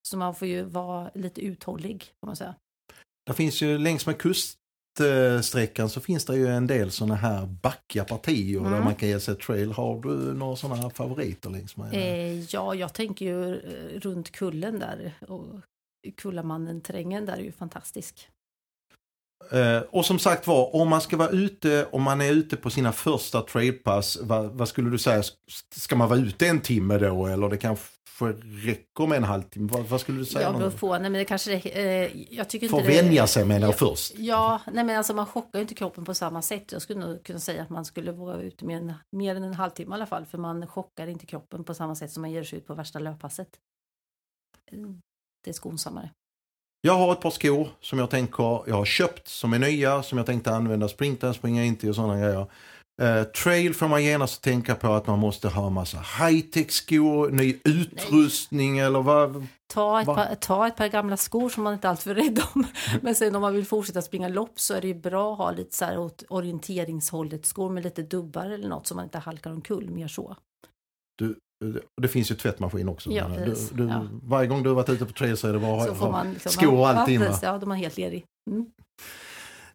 Så 0.09 0.16
man 0.16 0.35
får 0.35 0.49
ju 0.49 0.62
vara 0.62 1.11
lite 1.14 1.40
uthållig, 1.40 2.00
kan 2.00 2.26
man 2.26 2.37
säga. 2.37 2.54
Det 3.26 3.32
finns 3.32 3.61
ju 3.62 3.78
längs 3.78 4.06
med 4.06 4.18
kuststräckan 4.18 5.90
så 5.90 6.00
finns 6.00 6.25
det 6.25 6.37
ju 6.37 6.47
en 6.49 6.66
del 6.66 6.90
sådana 6.90 7.14
här 7.14 7.47
backiga 7.47 8.04
partier 8.04 8.61
där 8.61 8.66
Mm. 8.66 8.85
man 8.85 8.94
kan 8.94 9.09
ge 9.09 9.21
sig 9.21 9.35
trail. 9.37 9.73
Har 9.73 10.00
du 10.02 10.09
några 10.35 10.56
sådana 10.56 10.82
här 10.82 10.90
favoriter 10.90 11.50
längs 11.50 11.76
med? 11.76 11.94
Eh, 11.94 12.40
ja, 12.40 12.75
jag 12.75 12.92
tänker 12.92 13.25
ju 13.26 13.54
eh, 13.56 14.00
runt 14.00 14.32
kullen 14.32 14.78
där 14.78 15.12
och 15.28 15.44
Kullamannen-terrängen 16.16 17.26
där 17.26 17.32
är 17.32 17.42
ju 17.42 17.52
fantastisk. 17.52 18.28
Eh, 19.50 19.78
och 19.80 20.06
som 20.06 20.18
sagt 20.18 20.47
var, 20.47 20.76
om 20.76 20.88
man 20.88 21.00
ska 21.00 21.16
vara 21.16 21.28
ute, 21.28 21.87
om 21.92 22.02
man 22.02 22.21
är 22.21 22.30
ute 22.32 22.56
på 22.56 22.71
sina 22.71 22.92
första 22.92 23.40
trailpass, 23.40 24.18
vad, 24.23 24.50
vad 24.50 24.68
skulle 24.68 24.90
du 24.90 24.99
säga, 24.99 25.23
ska 25.76 25.97
man 25.97 26.09
vara 26.09 26.18
ute 26.18 26.47
en 26.47 26.61
timme 26.61 26.99
då 26.99 27.26
eller 27.26 27.49
det 27.49 27.56
kanske 27.56 27.85
räcker 28.31 29.07
med 29.07 29.17
en 29.17 29.25
halvtimme? 29.25 29.69
Vad, 29.73 29.85
vad 29.85 30.00
skulle 30.00 30.19
du 30.19 30.25
säga? 30.25 30.50
Någon- 30.50 30.61
beror 30.61 30.71
på, 30.71 30.91
nej 30.93 31.00
men 31.00 31.12
det 31.12 31.25
kanske 31.25 31.52
eh, 31.55 32.35
jag 32.37 32.49
tycker 32.49 32.69
Får 32.69 32.81
inte 32.81 32.93
det... 32.93 33.02
vänja 33.02 33.26
sig 33.26 33.45
menar 33.45 33.61
jag 33.67 33.73
Ja. 33.75 33.76
först. 33.79 34.12
Ja, 34.17 34.61
nej 34.73 34.85
men 34.85 34.97
alltså 34.99 35.14
man 35.14 35.26
chockar 35.26 35.59
ju 35.59 35.62
inte 35.62 35.75
kroppen 35.75 36.05
på 36.05 36.14
samma 36.14 36.43
sätt. 36.43 36.73
Jag 36.73 36.83
skulle 36.83 37.00
nog 37.00 37.25
kunna 37.25 37.38
säga 37.38 37.62
att 37.62 37.71
man 37.71 37.85
skulle 37.85 38.12
vara 38.12 38.41
ute 38.43 38.64
med 38.64 38.76
en, 38.76 38.93
mer 39.17 39.37
än 39.37 39.43
en 39.45 39.55
halvtimme 39.55 39.91
i 39.91 39.95
alla 39.95 40.07
fall, 40.07 40.26
för 40.26 40.38
man 40.38 40.67
chockar 40.67 41.07
inte 41.07 41.26
kroppen 41.26 41.64
på 41.64 41.75
samma 41.75 41.95
sätt 41.95 42.11
som 42.12 42.21
man 42.21 42.31
ger 42.31 42.45
sig 42.45 42.59
ut 42.59 42.67
på 42.67 42.75
värsta 42.75 42.99
löppasset. 42.99 43.49
Det 45.45 45.50
är 45.50 45.55
skonsammare. 45.55 46.11
Jag 46.81 46.95
har 46.95 47.12
ett 47.12 47.21
par 47.21 47.31
skor 47.31 47.69
som 47.81 47.99
jag 47.99 48.11
tänker, 48.11 48.62
jag 48.67 48.75
har 48.75 48.85
köpt 48.85 49.29
som 49.29 49.52
är 49.52 49.59
nya, 49.59 50.02
som 50.02 50.19
jag 50.19 50.26
tänkte 50.26 50.50
använda 50.55 50.88
sprinten, 50.88 51.35
springa 51.35 51.64
in 51.64 51.76
till 51.76 51.88
och 51.88 51.95
sådana 51.95 52.21
grejer. 52.21 52.47
Eh, 53.02 53.25
trail 53.25 53.75
får 53.75 53.88
man 53.88 54.04
genast 54.04 54.42
tänka 54.42 54.75
på 54.75 54.92
att 54.92 55.06
man 55.06 55.18
måste 55.18 55.49
ha 55.49 55.66
en 55.66 55.73
massa 55.73 55.99
high-tech 55.99 56.71
skor, 56.71 57.30
ny 57.30 57.61
utrustning 57.64 58.78
eller 58.78 59.02
vad. 59.02 59.47
Ta 59.73 60.00
ett, 60.00 60.06
par, 60.06 60.35
ta 60.35 60.66
ett 60.66 60.76
par 60.76 60.88
gamla 60.88 61.16
skor 61.16 61.49
som 61.49 61.62
man 61.62 61.75
inte 61.75 61.87
är 61.87 61.90
alltför 61.90 62.14
rädd 62.14 62.42
om. 62.54 62.66
Men 63.02 63.14
sen 63.14 63.37
om 63.37 63.42
man 63.42 63.54
vill 63.54 63.66
fortsätta 63.66 64.02
springa 64.02 64.28
lopp 64.28 64.61
så 64.61 64.75
är 64.75 64.80
det 64.80 64.87
ju 64.87 64.94
bra 64.94 65.32
att 65.32 65.38
ha 65.38 65.50
lite 65.50 65.76
så 65.76 65.85
här 65.85 65.99
åt 65.99 66.25
orienteringshållet 66.28 67.47
skor 67.47 67.71
med 67.71 67.85
lite 67.85 68.02
dubbar 68.02 68.47
eller 68.47 68.68
något 68.68 68.87
så 68.87 68.94
man 68.94 69.04
inte 69.04 69.18
halkar 69.18 69.50
omkull, 69.50 69.90
mer 69.90 70.09
så. 70.09 70.37
Du, 71.18 71.37
det 72.02 72.09
finns 72.09 72.30
ju 72.30 72.35
tvättmaskin 72.35 72.88
också. 72.88 73.11
Ja, 73.11 73.28
du, 73.28 73.54
du, 73.73 73.88
Ja. 73.88 74.06
Varje 74.23 74.49
gång 74.49 74.62
du 74.62 74.68
har 74.68 74.76
varit 74.76 74.88
ute 74.88 75.06
på 75.06 75.12
trail 75.12 75.37
så 75.37 75.49
är 75.49 75.52
det 75.52 75.59
bara 75.59 75.85
Så 75.85 75.94
får 75.94 76.11
man 76.11 76.32
liksom, 76.32 76.52
skor 76.52 76.78
och 76.78 76.88
allting. 76.88 77.21
Ja, 77.21 77.26
precis, 77.26 77.42
ja, 77.42 77.59
de 77.59 77.73
är 77.73 77.76
helt 77.76 77.97
ledig. 77.97 78.25
Mm. 78.50 78.66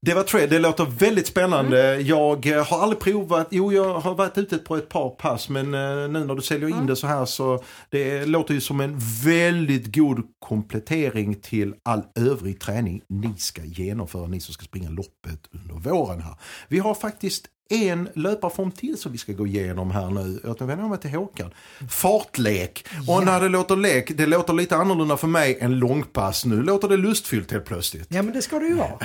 Det 0.01 0.13
var 0.13 0.23
trail, 0.23 0.49
det 0.49 0.59
låter 0.59 0.85
väldigt 0.85 1.27
spännande. 1.27 1.93
Mm. 1.93 2.07
Jag 2.07 2.45
eh, 2.47 2.65
har 2.65 2.79
aldrig 2.81 2.99
provat, 2.99 3.47
jo 3.51 3.73
jag 3.73 3.99
har 3.99 4.15
varit 4.15 4.37
ute 4.37 4.57
på 4.57 4.75
ett 4.77 4.89
par 4.89 5.09
pass 5.09 5.49
men 5.49 5.73
eh, 5.73 6.09
nu 6.09 6.25
när 6.25 6.35
du 6.35 6.41
säljer 6.41 6.67
in 6.69 6.73
Mm. 6.73 6.87
det 6.87 6.95
så 6.95 7.07
här 7.07 7.25
så 7.25 7.63
det 7.89 8.25
låter 8.25 8.53
ju 8.53 8.61
som 8.61 8.79
en 8.79 8.95
väldigt 9.23 9.95
god 9.95 10.21
komplettering 10.39 11.35
till 11.35 11.73
all 11.85 12.01
övrig 12.19 12.59
träning 12.59 13.01
ni 13.09 13.33
ska 13.37 13.61
genomföra, 13.63 14.27
ni 14.27 14.39
som 14.39 14.53
ska 14.53 14.63
springa 14.65 14.89
loppet 14.89 15.39
under 15.51 15.89
våren 15.89 16.21
här. 16.21 16.35
Vi 16.67 16.79
har 16.79 16.93
faktiskt 16.93 17.45
en 17.69 18.09
löparform 18.15 18.71
till 18.71 18.97
som 18.97 19.11
vi 19.11 19.17
ska 19.17 19.33
gå 19.33 19.47
igenom 19.47 19.91
här 19.91 20.09
nu. 20.09 20.39
Jag 20.43 20.67
vänder 20.67 20.87
mig 20.87 20.99
till 20.99 21.09
Håkan. 21.09 21.51
Fartlek. 21.89 22.85
Och 23.07 23.25
när 23.25 23.41
det 23.41 23.49
låter 23.49 23.75
lek, 23.75 24.17
det 24.17 24.25
låter 24.25 24.53
lite 24.53 24.75
annorlunda 24.75 25.17
för 25.17 25.27
mig 25.27 25.57
än 25.61 25.79
långpass. 25.79 26.45
Nu 26.45 26.61
låter 26.63 26.87
det 26.89 26.97
lustfyllt 26.97 27.51
helt 27.51 27.65
plötsligt. 27.65 28.07
Ja 28.09 28.21
men 28.21 28.33
det 28.33 28.41
ska 28.41 28.59
det 28.59 28.67
ju 28.67 28.73
vara. 28.75 28.99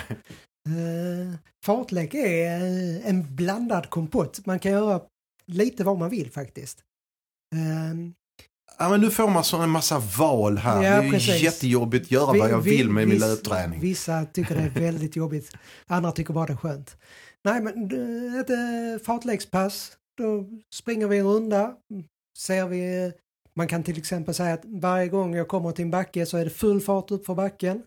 Uh, 0.69 1.35
fartlek 1.65 2.15
är 2.15 2.61
eh, 2.61 3.09
en 3.09 3.37
blandad 3.37 3.91
kompott. 3.91 4.47
Man 4.47 4.59
kan 4.59 4.73
göra 4.73 5.01
lite 5.47 5.85
vad 5.85 5.99
man 5.99 6.11
vill 6.11 6.31
faktiskt. 6.31 6.79
Ehm, 7.57 8.15
Ja, 8.79 8.89
men 8.89 9.01
nu 9.01 9.11
får 9.11 9.29
man 9.31 9.45
så 9.45 9.57
en 9.59 9.71
massa 9.71 9.99
val 10.19 10.59
här. 10.59 10.83
Ja, 10.83 11.01
det 11.03 11.07
är 11.17 11.35
ju 11.37 11.45
jättejobbigt 11.45 12.05
att 12.07 12.11
göra 12.11 12.33
vi- 12.33 12.39
vad 12.39 12.51
jag 12.51 12.61
vi- 12.61 12.77
vill 12.77 12.91
med 12.91 13.09
min 13.09 13.17
viss- 13.19 13.21
löpträning. 13.21 13.81
Vissa 13.81 14.25
tycker 14.25 14.55
det 14.57 14.63
är 14.63 14.69
väldigt 14.81 15.17
jobbigt, 15.17 15.53
andra 15.87 16.13
tycker 16.13 16.35
bara 16.35 16.47
det 16.47 16.53
är 16.53 16.57
skönt. 16.57 16.97
Nej 17.45 17.61
men 17.63 17.75
eh, 18.35 18.41
ett 18.41 19.05
fartlekspass, 19.05 19.93
då 20.19 20.49
springer 20.75 21.07
vi 21.09 21.19
en 21.19 21.27
runda. 21.27 21.75
Ser 22.39 22.67
vi, 22.67 23.13
man 23.55 23.69
kan 23.69 23.83
till 23.83 23.99
exempel 23.99 24.35
säga 24.35 24.55
att 24.55 24.65
varje 24.65 25.09
gång 25.09 25.35
jag 25.35 25.49
kommer 25.49 25.73
till 25.73 25.85
en 25.85 25.91
backe 25.91 26.27
så 26.27 26.37
är 26.37 26.45
det 26.45 26.51
full 26.51 26.81
fart 26.81 27.11
upp 27.11 27.27
för 27.27 27.35
backen. 27.35 27.83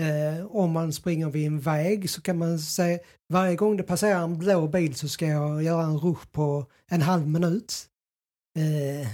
Eh, 0.00 0.46
om 0.46 0.72
man 0.72 0.92
springer 0.92 1.30
vid 1.30 1.46
en 1.46 1.60
väg 1.60 2.10
så 2.10 2.22
kan 2.22 2.38
man 2.38 2.58
säga 2.58 2.98
varje 3.32 3.56
gång 3.56 3.76
det 3.76 3.82
passerar 3.82 4.24
en 4.24 4.38
blå 4.38 4.68
bil 4.68 4.94
så 4.94 5.08
ska 5.08 5.26
jag 5.26 5.62
göra 5.62 5.82
en 5.82 5.98
rush 5.98 6.26
på 6.32 6.66
en 6.90 7.02
halv 7.02 7.28
minut. 7.28 7.86
Eh, 8.58 9.08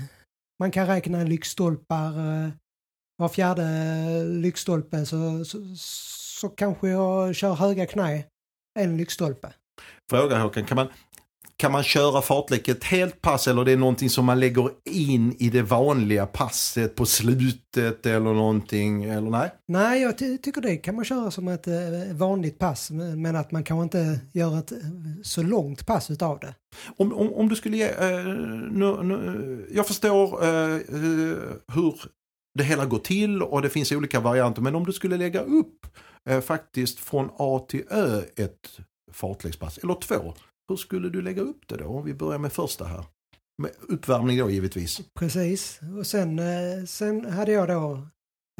man 0.60 0.70
kan 0.70 0.86
räkna 0.86 1.22
lyktstolpar. 1.22 2.08
Eh, 2.08 2.50
var 3.16 3.28
fjärde 3.28 4.24
lyktstolpe 4.24 5.06
så, 5.06 5.44
så, 5.44 5.58
så 5.76 6.48
kanske 6.48 6.88
jag 6.88 7.34
kör 7.34 7.54
höga 7.54 7.86
knä 7.86 8.24
en 8.78 8.96
lyktstolpe. 8.96 9.52
Fråga 10.10 10.38
Håkan, 10.38 10.64
kan 10.64 10.76
man, 10.76 10.88
kan 11.62 11.72
man 11.72 11.82
köra 11.82 12.22
fartlek 12.22 12.68
ett 12.68 12.84
helt 12.84 13.20
pass 13.20 13.48
eller 13.48 13.64
det 13.64 13.72
är 13.72 13.76
någonting 13.76 14.10
som 14.10 14.24
man 14.24 14.40
lägger 14.40 14.70
in 14.84 15.36
i 15.38 15.50
det 15.50 15.62
vanliga 15.62 16.26
passet 16.26 16.94
på 16.94 17.06
slutet 17.06 18.06
eller 18.06 18.34
någonting? 18.34 19.04
Eller 19.04 19.30
nej? 19.30 19.50
Nej, 19.68 20.02
jag 20.02 20.18
ty- 20.18 20.38
tycker 20.38 20.60
det 20.60 20.76
kan 20.76 20.94
man 20.94 21.04
köra 21.04 21.30
som 21.30 21.48
ett 21.48 21.66
eh, 21.66 21.74
vanligt 22.12 22.58
pass 22.58 22.90
men 22.90 23.36
att 23.36 23.52
man 23.52 23.64
kanske 23.64 23.82
inte 23.82 24.20
gör 24.32 24.58
ett 24.58 24.72
eh, 24.72 24.78
så 25.22 25.42
långt 25.42 25.86
pass 25.86 26.10
utav 26.10 26.38
det. 26.40 26.54
Om, 26.96 27.12
om, 27.12 27.32
om 27.32 27.48
du 27.48 27.56
skulle 27.56 27.76
ge, 27.76 27.88
eh, 27.88 28.24
nu, 28.70 29.02
nu, 29.02 29.66
jag 29.74 29.86
förstår 29.86 30.44
eh, 30.44 30.74
eh, 30.74 31.36
hur 31.74 31.94
det 32.58 32.64
hela 32.64 32.86
går 32.86 32.98
till 32.98 33.42
och 33.42 33.62
det 33.62 33.68
finns 33.70 33.92
olika 33.92 34.20
varianter 34.20 34.62
men 34.62 34.74
om 34.74 34.84
du 34.86 34.92
skulle 34.92 35.16
lägga 35.16 35.40
upp 35.40 35.86
eh, 36.28 36.40
faktiskt 36.40 36.98
från 36.98 37.28
A 37.38 37.66
till 37.68 37.82
Ö 37.90 38.22
ett 38.36 38.78
fartlekspass 39.12 39.78
eller 39.78 39.94
två. 39.94 40.34
Hur 40.72 40.76
skulle 40.76 41.10
du 41.10 41.22
lägga 41.22 41.42
upp 41.42 41.68
det 41.68 41.76
då? 41.76 41.86
Om 41.86 42.04
vi 42.04 42.14
börjar 42.14 42.38
med 42.38 42.52
första 42.52 42.84
här. 42.84 43.04
Med 43.62 43.70
uppvärmning 43.80 44.38
då 44.38 44.50
givetvis. 44.50 45.00
Precis, 45.14 45.80
och 45.98 46.06
sen, 46.06 46.38
eh, 46.38 46.84
sen 46.86 47.32
hade 47.32 47.52
jag 47.52 47.68
då 47.68 47.92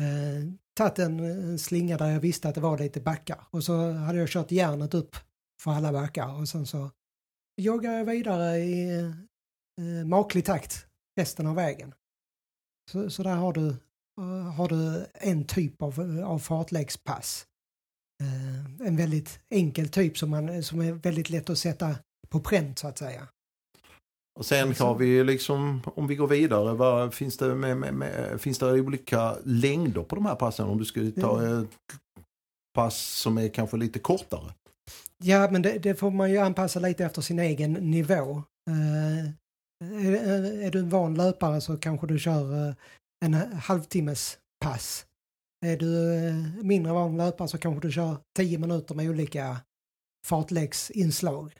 eh, 0.01 0.53
tagit 0.77 0.99
en, 0.99 1.21
en 1.21 1.59
slinga 1.59 1.97
där 1.97 2.11
jag 2.11 2.21
visste 2.21 2.49
att 2.49 2.55
det 2.55 2.61
var 2.61 2.79
lite 2.79 3.01
backar 3.01 3.45
och 3.51 3.65
så 3.65 3.93
hade 3.93 4.19
jag 4.19 4.29
kört 4.29 4.51
järnet 4.51 4.95
upp 4.95 5.17
för 5.63 5.71
alla 5.71 5.93
backar 5.93 6.41
och 6.41 6.49
sen 6.49 6.67
så 6.67 6.91
joggar 7.57 7.93
jag 7.93 8.05
vidare 8.05 8.59
i 8.59 8.99
eh, 9.81 10.07
maklig 10.07 10.45
takt 10.45 10.87
resten 11.17 11.47
av 11.47 11.55
vägen. 11.55 11.95
Så, 12.91 13.11
så 13.11 13.23
där 13.23 13.37
har 13.37 13.53
du, 13.53 13.69
eh, 14.21 14.53
har 14.55 14.69
du 14.69 15.07
en 15.15 15.47
typ 15.47 15.83
av, 15.83 16.23
av 16.25 16.39
fartlekspass. 16.39 17.47
Eh, 18.23 18.87
en 18.87 18.97
väldigt 18.97 19.41
enkel 19.51 19.89
typ 19.89 20.19
som, 20.19 20.31
man, 20.31 20.63
som 20.63 20.81
är 20.81 20.93
väldigt 20.93 21.31
lätt 21.31 21.51
att 21.51 21.59
sätta 21.59 21.97
på 22.29 22.41
pränt 22.41 22.79
så 22.79 22.89
att 22.89 22.99
säga. 22.99 23.29
Och 24.39 24.47
sen 24.47 24.75
har 24.79 24.95
vi 24.95 25.25
liksom, 25.25 25.83
om 25.85 26.07
vi 26.07 26.17
går 26.17 26.27
vidare, 26.27 26.75
vad 26.75 27.15
finns 27.15 27.37
det, 27.37 27.55
med, 27.55 27.77
med, 27.77 27.95
med, 27.95 28.41
finns 28.41 28.59
det 28.59 28.73
olika 28.73 29.37
längder 29.45 30.03
på 30.03 30.15
de 30.15 30.27
här 30.27 30.35
passen? 30.35 30.67
Om 30.67 30.79
du 30.79 30.85
skulle 30.85 31.11
ta 31.11 31.61
ett 31.61 31.69
pass 32.75 33.21
som 33.21 33.39
är 33.39 33.49
kanske 33.49 33.77
lite 33.77 33.99
kortare. 33.99 34.55
Ja, 35.25 35.49
men 35.51 35.63
det, 35.63 35.79
det 35.79 35.95
får 35.95 36.11
man 36.11 36.31
ju 36.31 36.39
anpassa 36.39 36.81
lite 36.81 37.05
efter 37.05 37.23
sin 37.23 37.39
egen 37.39 37.73
nivå. 37.73 38.43
Eh, 38.71 39.27
är, 40.07 40.63
är 40.63 40.71
du 40.71 40.79
en 40.79 40.91
van 40.91 41.15
löpare 41.15 41.61
så 41.61 41.77
kanske 41.77 42.07
du 42.07 42.19
kör 42.19 42.69
eh, 42.69 42.75
en 43.25 43.35
halvtimmes 43.35 44.39
pass. 44.65 45.07
Är 45.67 45.77
du 45.77 46.15
eh, 46.15 46.35
mindre 46.63 46.93
van 46.93 47.17
löpare 47.17 47.49
så 47.49 47.59
kanske 47.59 47.89
du 47.89 47.93
kör 47.93 48.17
10 48.37 48.59
minuter 48.59 48.95
med 48.95 49.11
olika 49.11 49.57
fartläggsinslag. 50.27 51.53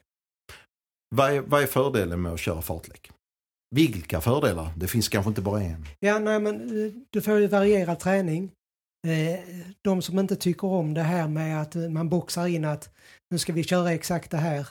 Vad 1.15 1.33
är, 1.33 1.41
vad 1.41 1.63
är 1.63 1.67
fördelen 1.67 2.23
med 2.23 2.33
att 2.33 2.41
köra 2.41 2.63
fartlek? 2.63 3.11
Vilka 3.75 4.21
fördelar? 4.21 4.73
Det 4.77 4.87
finns 4.89 5.09
kanske 5.09 5.29
inte 5.29 5.43
bara 5.43 5.63
en. 5.63 5.87
Ja, 6.01 6.19
nej, 6.19 6.41
men 6.41 6.85
eh, 6.85 6.93
du 7.11 7.21
får 7.23 7.39
ju 7.39 7.47
varierad 7.47 7.99
träning. 7.99 8.53
Eh, 9.07 9.41
De 9.83 10.03
som 10.03 10.19
inte 10.19 10.37
tycker 10.37 10.67
om 10.67 10.95
det 10.95 11.03
här 11.03 11.29
med 11.29 11.63
att 11.63 11.75
man 11.75 12.09
boxar 12.09 12.47
in 12.47 12.65
att 12.65 12.91
nu 13.31 13.39
ska 13.39 13.53
vi 13.53 13.65
köra 13.65 13.93
exakt 13.93 14.31
det 14.31 14.37
här. 14.37 14.69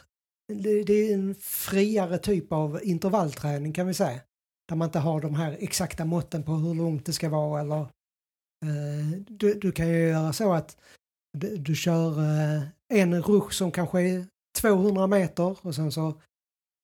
Det 0.54 0.94
är 0.94 1.14
en 1.14 1.36
friare 1.42 2.18
typ 2.18 2.52
av 2.52 2.80
intervallträning 2.84 3.74
kan 3.74 3.88
vi 3.88 3.94
säga. 3.94 4.20
Där 4.68 4.76
man 4.76 4.88
inte 4.88 5.00
har 5.00 5.22
de 5.22 5.36
här 5.36 5.58
exakta 5.60 6.06
måtten 6.06 6.44
på 6.44 6.52
hur 6.52 6.74
långt 6.74 7.06
det 7.06 7.14
ska 7.14 7.30
vara 7.30 7.62
eller 7.62 7.88
du, 9.28 9.54
du 9.54 9.72
kan 9.72 9.88
ju 9.88 10.08
göra 10.08 10.34
så 10.34 10.54
att 10.54 10.78
du, 11.38 11.58
du 11.58 11.76
kör 11.76 12.20
eh, 12.20 12.62
en 12.94 13.22
rush 13.24 13.52
som 13.52 13.72
kanske 13.72 14.02
är 14.02 14.26
200 14.62 15.08
meter 15.08 15.58
och 15.62 15.76
sen 15.76 15.92
så 15.92 16.08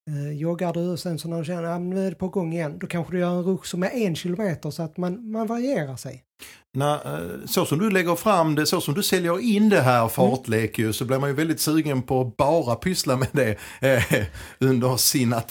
eh, 0.09 0.31
joggar 0.31 0.73
du 0.73 0.89
och 0.89 0.99
sen 0.99 1.19
så 1.19 1.27
när 1.27 1.39
du 1.39 1.45
känner 1.45 1.63
att 1.63 1.81
nu 1.81 2.05
är 2.05 2.09
det 2.09 2.15
på 2.15 2.27
gång 2.27 2.53
igen, 2.53 2.79
då 2.79 2.87
kanske 2.87 3.13
du 3.13 3.19
gör 3.19 3.37
en 3.37 3.43
rush 3.43 3.65
som 3.69 3.83
är 3.83 3.89
en 3.89 4.15
kilometer 4.15 4.71
så 4.71 4.83
att 4.83 4.97
man, 4.97 5.31
man 5.31 5.47
varierar 5.47 5.95
sig. 5.95 6.23
När, 6.77 6.93
eh, 6.93 7.45
så 7.45 7.65
som 7.65 7.79
du 7.79 7.89
lägger 7.89 8.15
fram 8.15 8.55
det, 8.55 8.65
så 8.65 8.81
som 8.81 8.93
du 8.93 9.03
säljer 9.03 9.39
in 9.39 9.69
det 9.69 9.81
här 9.81 10.07
fartlek 10.07 10.79
ju, 10.79 10.93
så 10.93 11.05
blir 11.05 11.19
man 11.19 11.29
ju 11.29 11.35
väldigt 11.35 11.59
sugen 11.59 12.01
på 12.01 12.21
att 12.21 12.37
bara 12.37 12.75
pyssla 12.75 13.17
med 13.17 13.29
det 13.31 13.57
eh, 13.81 14.25
under 14.59 14.97
sina 14.97 15.43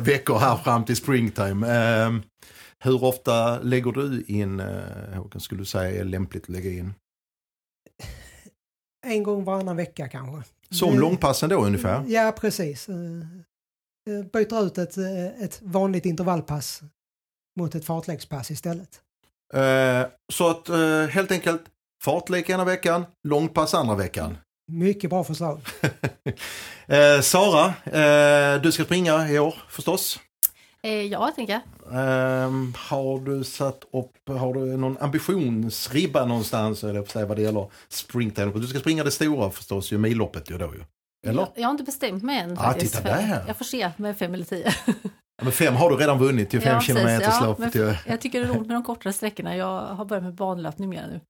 veckor 0.00 0.38
här 0.38 0.56
fram 0.56 0.84
till 0.84 0.96
springtime. 0.96 1.66
Eh, 1.66 2.12
hur 2.78 3.04
ofta 3.04 3.58
lägger 3.58 3.92
du 3.92 4.24
in, 4.28 4.60
eh, 4.60 5.14
Håkan, 5.14 5.40
skulle 5.40 5.60
du 5.60 5.64
säga 5.66 6.00
är 6.00 6.04
lämpligt 6.04 6.42
att 6.42 6.48
lägga 6.48 6.70
in? 6.70 6.94
En 9.06 9.22
gång 9.22 9.44
varannan 9.44 9.76
vecka 9.76 10.08
kanske. 10.08 10.50
Som 10.70 10.98
långpassen 10.98 11.48
då 11.48 11.64
ungefär? 11.64 12.04
Ja, 12.06 12.34
precis. 12.40 12.88
Eh, 12.88 12.96
eh, 14.10 14.24
Byter 14.32 14.66
ut 14.66 14.78
ett, 14.78 14.96
ett 15.42 15.62
vanligt 15.62 16.06
intervallpass 16.06 16.80
mot 17.60 17.74
ett 17.74 17.84
fartlekspass 17.84 18.50
istället. 18.50 19.00
Så 20.32 20.50
att 20.50 20.68
helt 21.10 21.30
enkelt 21.30 21.62
fartlek 22.02 22.50
ena 22.50 22.64
veckan, 22.64 23.04
långpass 23.28 23.74
andra 23.74 23.94
veckan. 23.94 24.36
Mycket 24.72 25.10
bra 25.10 25.24
förslag. 25.24 25.60
Eh, 26.86 27.20
Sara, 27.20 27.66
eh, 27.84 28.60
du 28.62 28.72
ska 28.72 28.84
springa 28.84 29.28
i 29.28 29.38
år 29.38 29.54
förstås. 29.68 30.20
Eh, 30.84 31.02
ja, 31.02 31.32
tänker 31.36 31.52
jag. 31.52 31.62
Ehm, 31.92 32.74
har 32.76 33.20
du 33.20 33.44
satt 33.44 33.84
upp, 33.92 34.38
har 34.38 34.54
du 34.54 34.76
någon 34.76 34.98
ambitionsribba 34.98 36.26
någonstans 36.26 36.84
eller 36.84 37.04
säga 37.04 37.26
vad 37.26 37.36
det 37.36 37.42
gäller 37.42 37.70
springtime? 37.88 38.52
Du 38.54 38.66
ska 38.66 38.78
springa 38.78 39.04
det 39.04 39.10
stora 39.10 39.50
förstås, 39.50 39.92
ju 39.92 39.98
milloppet 39.98 40.50
ju 40.50 40.58
då 40.58 40.74
ju. 40.74 40.84
Eller? 41.26 41.46
Jag, 41.54 41.64
har 41.64 41.70
inte 41.70 41.84
bestämt 41.84 42.22
mig 42.22 42.38
än. 42.38 42.52
Ah, 42.58 42.62
faktiskt, 42.62 42.96
titta 42.96 43.08
där. 43.08 43.44
Jag 43.46 43.56
får 43.56 43.64
se 43.64 43.90
med 43.96 44.18
fem 44.18 44.34
eller 44.34 44.44
tio. 44.44 44.72
Ja, 45.36 45.44
men 45.44 45.52
fem 45.52 45.76
har 45.76 45.90
du 45.90 45.96
redan 45.96 46.18
vunnit, 46.18 46.54
ju 46.54 46.60
fem 46.60 46.74
Ja, 46.74 46.80
kilometersloppet. 46.80 47.74
Ja, 47.74 47.94
Jag 48.06 48.20
tycker 48.20 48.40
det 48.40 48.46
är 48.46 48.48
roligt 48.48 48.66
med 48.66 48.76
de 48.76 48.82
kortare 48.82 49.12
sträckorna. 49.12 49.56
Jag 49.56 49.80
har 49.80 50.04
börjat 50.04 50.24
med 50.24 50.34
banlöpning 50.34 50.88
mer 50.88 51.06
nu. 51.06 51.20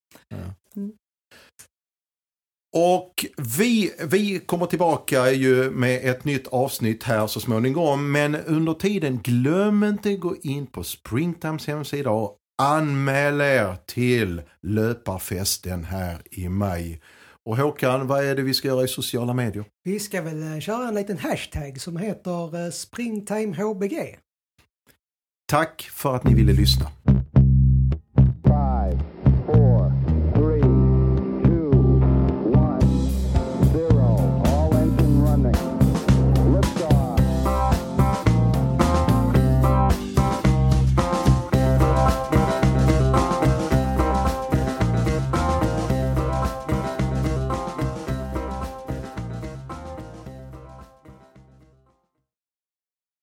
Och 2.77 3.27
vi, 3.59 3.93
vi 4.11 4.39
kommer 4.39 4.67
tillbaka 4.67 5.31
ju 5.31 5.71
med 5.71 6.11
ett 6.11 6.25
nytt 6.25 6.47
avsnitt 6.47 7.03
här 7.03 7.27
så 7.27 7.41
småningom. 7.41 8.13
Men 8.13 8.35
under 8.35 8.75
tiden, 8.75 9.21
glöm 9.25 9.85
inte 9.85 10.17
gå 10.17 10.37
in 10.43 10.67
på 10.67 10.85
Springtimes 10.85 11.67
hemsida 11.67 12.11
och 12.11 12.37
anmäl 12.63 13.41
er 13.41 13.77
till 13.87 14.43
löparfesten 14.63 15.85
här 15.85 16.23
i 16.31 16.49
maj. 16.49 17.01
Och 17.47 17.57
Håkan, 17.57 18.07
vad 18.07 18.25
är 18.25 18.37
det 18.37 18.43
vi 18.43 18.55
ska 18.55 18.69
göra 18.69 18.85
i 18.85 18.89
sociala 18.89 19.35
medier? 19.35 19.65
Vi 19.85 20.01
ska 20.01 20.23
väl 20.23 20.55
eh, 20.55 20.61
köra 20.61 20.89
en 20.89 20.95
liten 20.95 21.19
hashtag 21.19 21.81
som 21.81 21.97
heter 21.97 22.65
eh, 22.65 22.71
springtimehbg. 22.71 24.19
Tack 25.47 25.83
för 25.93 26.17
att 26.17 26.25
ni 26.25 26.35
ville 26.35 26.53
lyssna. 26.53 26.91